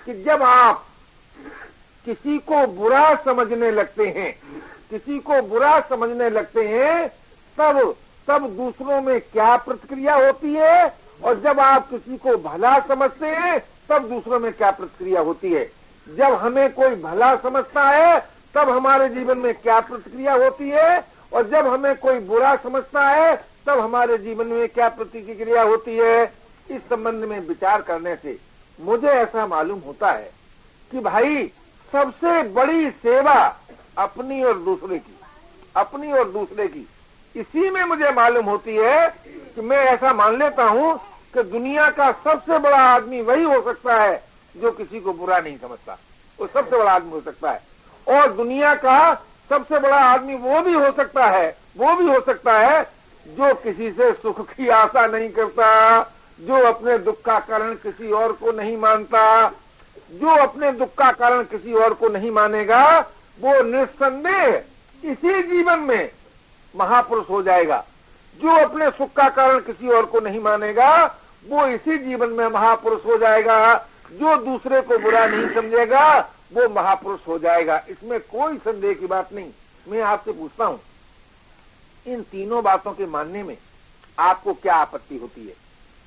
[0.07, 0.85] कि जब आप
[2.05, 4.39] किसी को बुरा समझने लगते हैं,
[4.91, 7.09] किसी को बुरा समझने लगते हैं,
[7.59, 7.95] तब
[8.29, 10.97] तब दूसरों में क्या प्रतिक्रिया होती है?
[11.25, 15.84] और जब आप किसी को भला समझते हैं, तब दूसरों में क्या प्रतिक्रिया होती है?
[16.09, 18.21] जब हमें कोई भला समझता है,
[18.55, 21.05] तब हमारे जीवन में क्या प्रतिक्रिया होती है?
[21.33, 23.37] और जब हमें कोई बुरा समझता है,
[23.67, 26.25] तब हमारे जीवन में क्या प्रतिक्रिया होती है?
[26.71, 28.39] इस संबंध में विचार करने से
[28.81, 30.31] मुझे ऐसा मालूम होता है
[30.91, 31.47] कि भाई,
[31.93, 33.57] सबसे बड़ी सेवा
[33.99, 35.19] अपनी और दूसरे की,
[35.77, 36.89] अपनी और दूसरे की।
[37.37, 39.09] इसी में मुझे मालूम होती है
[39.55, 40.97] कि मैं ऐसा मान लेता हूँ
[41.35, 45.57] कि दुनिया का सबसे बड़ा आदमी वही हो सकता है जो किसी को बुरा नहीं
[45.59, 45.99] समझता।
[46.39, 47.63] वो सबसे बड़ा आदमी हो सकता है।
[48.09, 49.15] और दुनिया का
[49.51, 52.83] सबसे बड़ा आदमी वो भी हो सकता है, वो भी हो सकता है
[53.27, 56.01] जो किसी से सुख की आशा नहीं करता,
[56.41, 59.49] जो अपने दुख का कारण किसी और को नहीं मानता,
[60.13, 63.01] जो अपने दुख का कारण किसी और को नहीं मानेगा,
[63.41, 64.63] वो निस्संदेह
[65.05, 66.11] इसी जीवन में
[66.77, 67.85] महापुरुष हो जाएगा।
[68.43, 71.05] जो अपने सुख का कारण किसी और को नहीं मानेगा,
[71.49, 76.19] वो इसी जीवन में महापुरुष हो जाएगा। जो दूसरे को बुरा नहीं समझेगा,
[76.53, 79.51] वो महापुरुष हो जाएगा। इसमें कोई संदेह की बात नहीं।
[79.87, 80.81] मैं आपसे पूछता हूँ,
[82.07, 83.57] इन तीनों बातों के मानने में
[84.19, 85.55] आपको क्या आपत्ति होती है?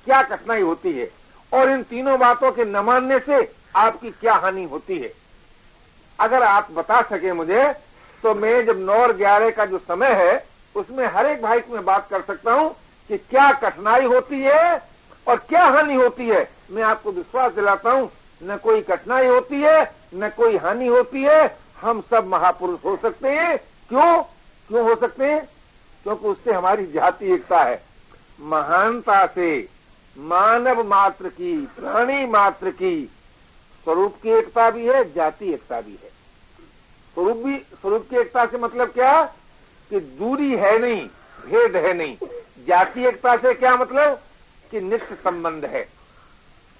[0.06, 1.10] क्या कठिनाई होती है?
[1.52, 3.40] और इन तीनों बातों के न मानने से
[3.76, 5.12] आपकी क्या हानि होती है?
[6.18, 7.64] अगर आप बता सके मुझे
[8.22, 10.44] तो मैं जब नौ और ग्यारह का जो समय है,
[10.74, 12.70] उसमें हर एक भाई मैं बात कर सकता हूँ
[13.10, 14.78] कि क्या कठिनाई होती है
[15.26, 18.10] और क्या हानि होती है। मैं आपको विश्वास दिलाता हूँ,
[18.42, 23.28] न कोई कठिनाई होती है, न कोई हानि होती है। हम सब महापुरुष हो सकते
[23.28, 24.22] हैं। क्यों?
[24.68, 25.48] क्यों हो सकते हैं?
[26.02, 27.82] क्योंकि उससे हमारी जाति एकता है।
[28.40, 29.68] महानता से,
[30.18, 33.10] मानव मात्र की, प्राणी मात्र की
[33.84, 36.08] स्वरूप की एकता भी है, जाति एकता भी है।
[37.14, 39.24] स्वरूप भी, स्वरूप की एकता से मतलब क्या?
[39.90, 41.08] कि दूरी है नहीं,
[41.46, 42.16] भेद है नहीं।
[42.68, 44.22] जाति एकता से क्या मतलब?
[44.70, 45.97] कि नित्य संबंध है।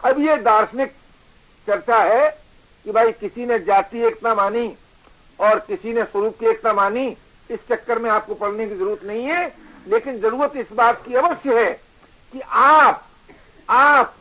[0.04, 0.92] अब ये दार्शनिक
[1.66, 2.28] चर्चा है
[2.84, 4.76] कि भाई किसी ने जाति एकता मानी
[5.38, 7.16] और किसी ने स्वरूप की एकता मानी,
[7.50, 9.46] इस चक्कर में आपको पढ़ने की ज़रूरत नहीं है।
[9.88, 11.70] लेकिन ज़रूरत इस बात की अवश्य है
[12.32, 13.08] कि आप
[13.70, 14.14] आप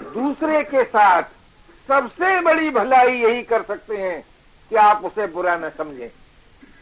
[0.00, 1.22] दूसरे के साथ
[1.88, 4.24] सबसे बड़ी भलाई यही कर सकते हैं
[4.70, 6.10] कि आप उसे बुरा न समझें।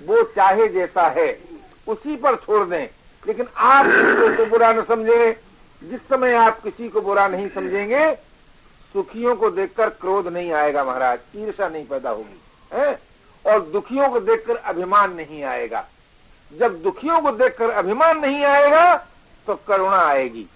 [0.06, 1.38] वो चाहे जैसा है,
[1.88, 2.88] उसी पर छोड़ दें।
[3.26, 5.32] लेकिन आप किसी को बुरा न समझें,
[5.82, 8.27] जिस समय आप किसी को बुरा नहीं समझेंगे
[8.94, 12.40] सुखियों को देखकर क्रोध नहीं आएगा महाराज ईर्षा नहीं पैदा होगी,
[12.72, 12.98] है?
[13.44, 15.84] और दुखियों को देखकर अभिमान नहीं आएगा।
[16.52, 18.94] जब दुखियों को देखकर अभिमान नहीं आएगा
[19.46, 20.46] तो करुणा आएगी।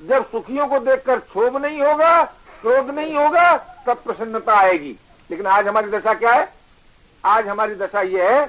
[0.00, 2.22] जब सुखियों को देखकर क्षोभ नहीं होगा,
[2.62, 3.56] क्रोध नहीं होगा,
[3.86, 4.96] तब प्रसन्नता आएगी।
[5.30, 6.52] लेकिन आज हमारी दशा क्या है?
[7.24, 8.46] आज हमारी दशा यह है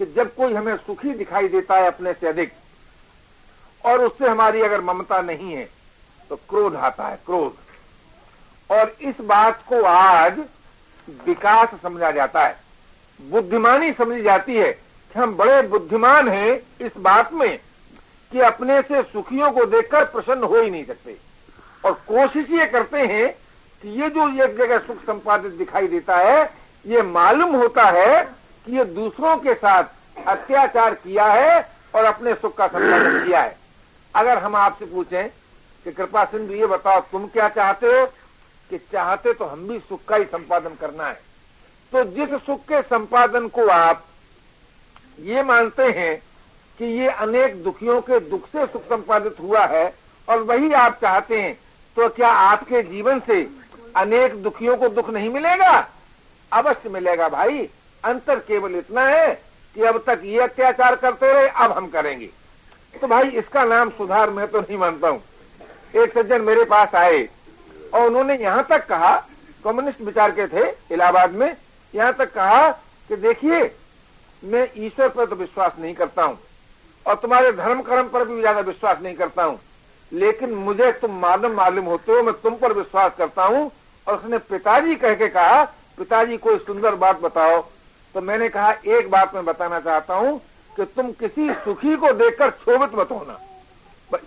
[0.00, 2.52] कि जब कोई हमें सुखी दिखाई देता है अपने से अधिक,
[3.84, 5.68] और उससे हमारी अगर ममता नहीं है
[6.30, 7.56] तो क्रोध आता है, क्रोध।
[8.72, 10.38] और इस बात को आज
[11.26, 12.56] विकास समझा जाता है।
[13.20, 17.58] बुद्धिमानी समझी जाती है कि हम बड़े बुद्धिमान हैं इस बात में
[18.32, 21.16] कि अपने से सुखियों को देखकर प्रसन्न हो ही नहीं सकते।
[21.84, 23.28] और कोशिश ये करते हैं
[23.82, 26.42] कि ये जो एक जगह सुख संपादित दिखाई देता है,
[26.84, 28.22] ये मालूम होता है
[28.66, 29.84] कि ये दूसरों के साथ
[30.28, 31.60] अत्याचार किया है
[31.94, 33.56] और अपने सुख का संपादन किया है।
[34.14, 35.28] अगर हम आपसे पूछें
[35.86, 38.04] कि कृपा सिंधु ये बताओ तुम क्या चाहते हो?
[38.72, 41.20] कि चाहते तो हम भी सुख का ही संपादन करना है।
[41.92, 44.04] तो जिस सुख के संपादन को आप
[45.20, 46.16] ये मानते हैं
[46.78, 49.84] कि ये अनेक दुखियों के दुख से सुख संपादित हुआ है
[50.28, 51.54] और वही आप चाहते हैं
[51.96, 53.40] तो क्या आपके जीवन से
[53.96, 55.88] अनेक दुखियों को दुख नहीं मिलेगा?
[56.52, 57.68] अवश्य मिलेगा भाई।
[58.04, 59.28] अंतर केवल इतना है
[59.76, 62.30] कि अब तक ये अत्याचार करते रहे, अब हम करेंगे।
[62.94, 65.22] तो भाई इसका नाम सुधार मैं तो नहीं मानता हूँ।
[65.94, 67.22] एक सज्जन मेरे पास आए
[67.92, 69.14] और उन्होंने यहाँ तक कहा,
[69.64, 71.56] कम्युनिस्ट विचार के थे इलाहाबाद में,
[71.94, 72.70] यहाँ तक कहा
[73.10, 73.60] कि देखिए,
[74.42, 76.38] मैं ईश्वर पर तो विश्वास नहीं करता हूँ
[77.06, 79.58] और तुम्हारे धर्म कर्म पर भी ज़्यादा विश्वास नहीं करता हूँ।
[80.12, 83.70] लेकिन मुझे तुम मालूम मालूम होते हो, मैं तुम पर विश्वास करता हूँ।
[84.06, 85.62] और उसने पिताजी कह के कहा,
[85.98, 87.60] पिताजी कोई सुंदर बात बताओ।
[88.14, 90.38] तो मैंने कहा, एक बात मैं बताना चाहता हूँ
[90.70, 93.38] कि तुम किसी सुखी को देखकर क्षोभित मत होना।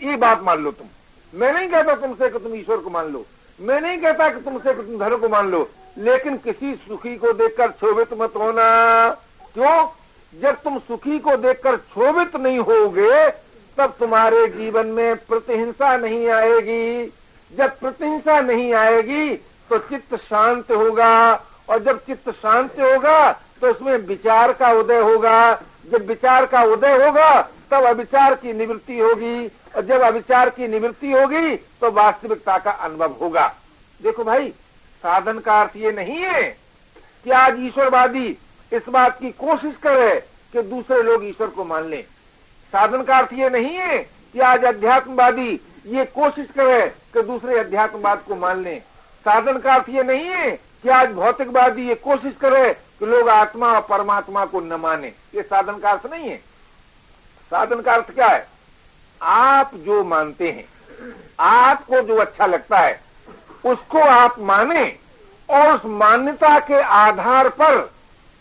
[0.04, 0.88] ये बात मान लो तुम।
[1.34, 3.26] मैं नहीं कहता तुमसे कि तुम ईश्वर को मान लो।
[3.60, 8.14] मैं नहीं कहता कि तुमसे धर्म को मान लो, लेकिन किसी सुखी को देखकर क्षोभित
[8.14, 9.10] मत होना।
[9.54, 9.88] क्यों?
[10.34, 13.30] जब तुम सुखी को देखकर क्षोभित नहीं होगे,
[13.78, 17.06] तब तुम्हारे जीवन में प्रतिहिंसा नहीं आएगी।
[17.52, 19.34] जब प्रतिहिंसा नहीं आएगी
[19.70, 21.34] तो चित्त शांत होगा,
[21.70, 23.32] और जब चित्त शांत होगा
[23.62, 25.54] तो उसमें विचार का उदय होगा।
[25.92, 27.42] जब विचार का उदय होगा,
[27.72, 33.16] तब अविचार की निवृत्ति होगी। और जब अविचार की निवृत्ति होगी तो वास्तविकता का अनुभव
[33.22, 33.48] होगा।
[34.00, 34.50] देखो भाई,
[35.04, 36.44] साधन का अर्थ ये नहीं है
[37.26, 38.28] कि आज ईश्वरवादी
[38.72, 40.16] इस बात की कोशिश करे
[40.54, 42.02] कि दूसरे लोग ईश्वर को मान लें।
[42.74, 43.98] साधन का अर्थ ये नहीं है
[44.34, 48.80] कि आज अध्यात्मवादी ये कोशिश करे कि दूसरे अध्यात्मवाद को मान लें।
[49.26, 53.72] साधन का अर्थ ये नहीं है कि आज भौतिकवादी ये कोशिश करे कि लोग आत्मा
[53.74, 56.38] और परमात्मा को न माने। ये साधन का अर्थ नहीं है।
[57.52, 58.48] साधन का अर्थ क्या है?
[59.22, 60.66] आप जो मानते हैं,
[61.40, 63.00] आपको जो अच्छा लगता है,
[63.66, 64.86] उसको आप माने
[65.50, 67.78] और उस मान्यता के आधार पर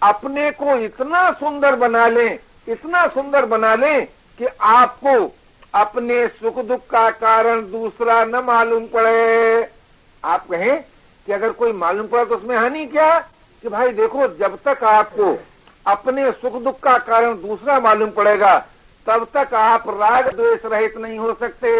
[0.02, 4.06] अपने को इतना सुंदर बना लें, इतना सुंदर बना लें
[4.38, 5.32] कि आपको
[5.74, 9.70] अपने सुख दुख का कारण दूसरा न मालूम पड़े।
[10.24, 10.82] आप कहें
[11.26, 13.18] कि अगर कोई मालूम पड़ा तो उसमें हानि क्या?
[13.62, 15.36] कि भाई देखो, जब तक आपको
[15.86, 18.56] अपने सुख दुख का कारण दूसरा मालूम पड़ेगा
[19.06, 21.72] तब तक आप राग द्वेष रहित नहीं हो सकते।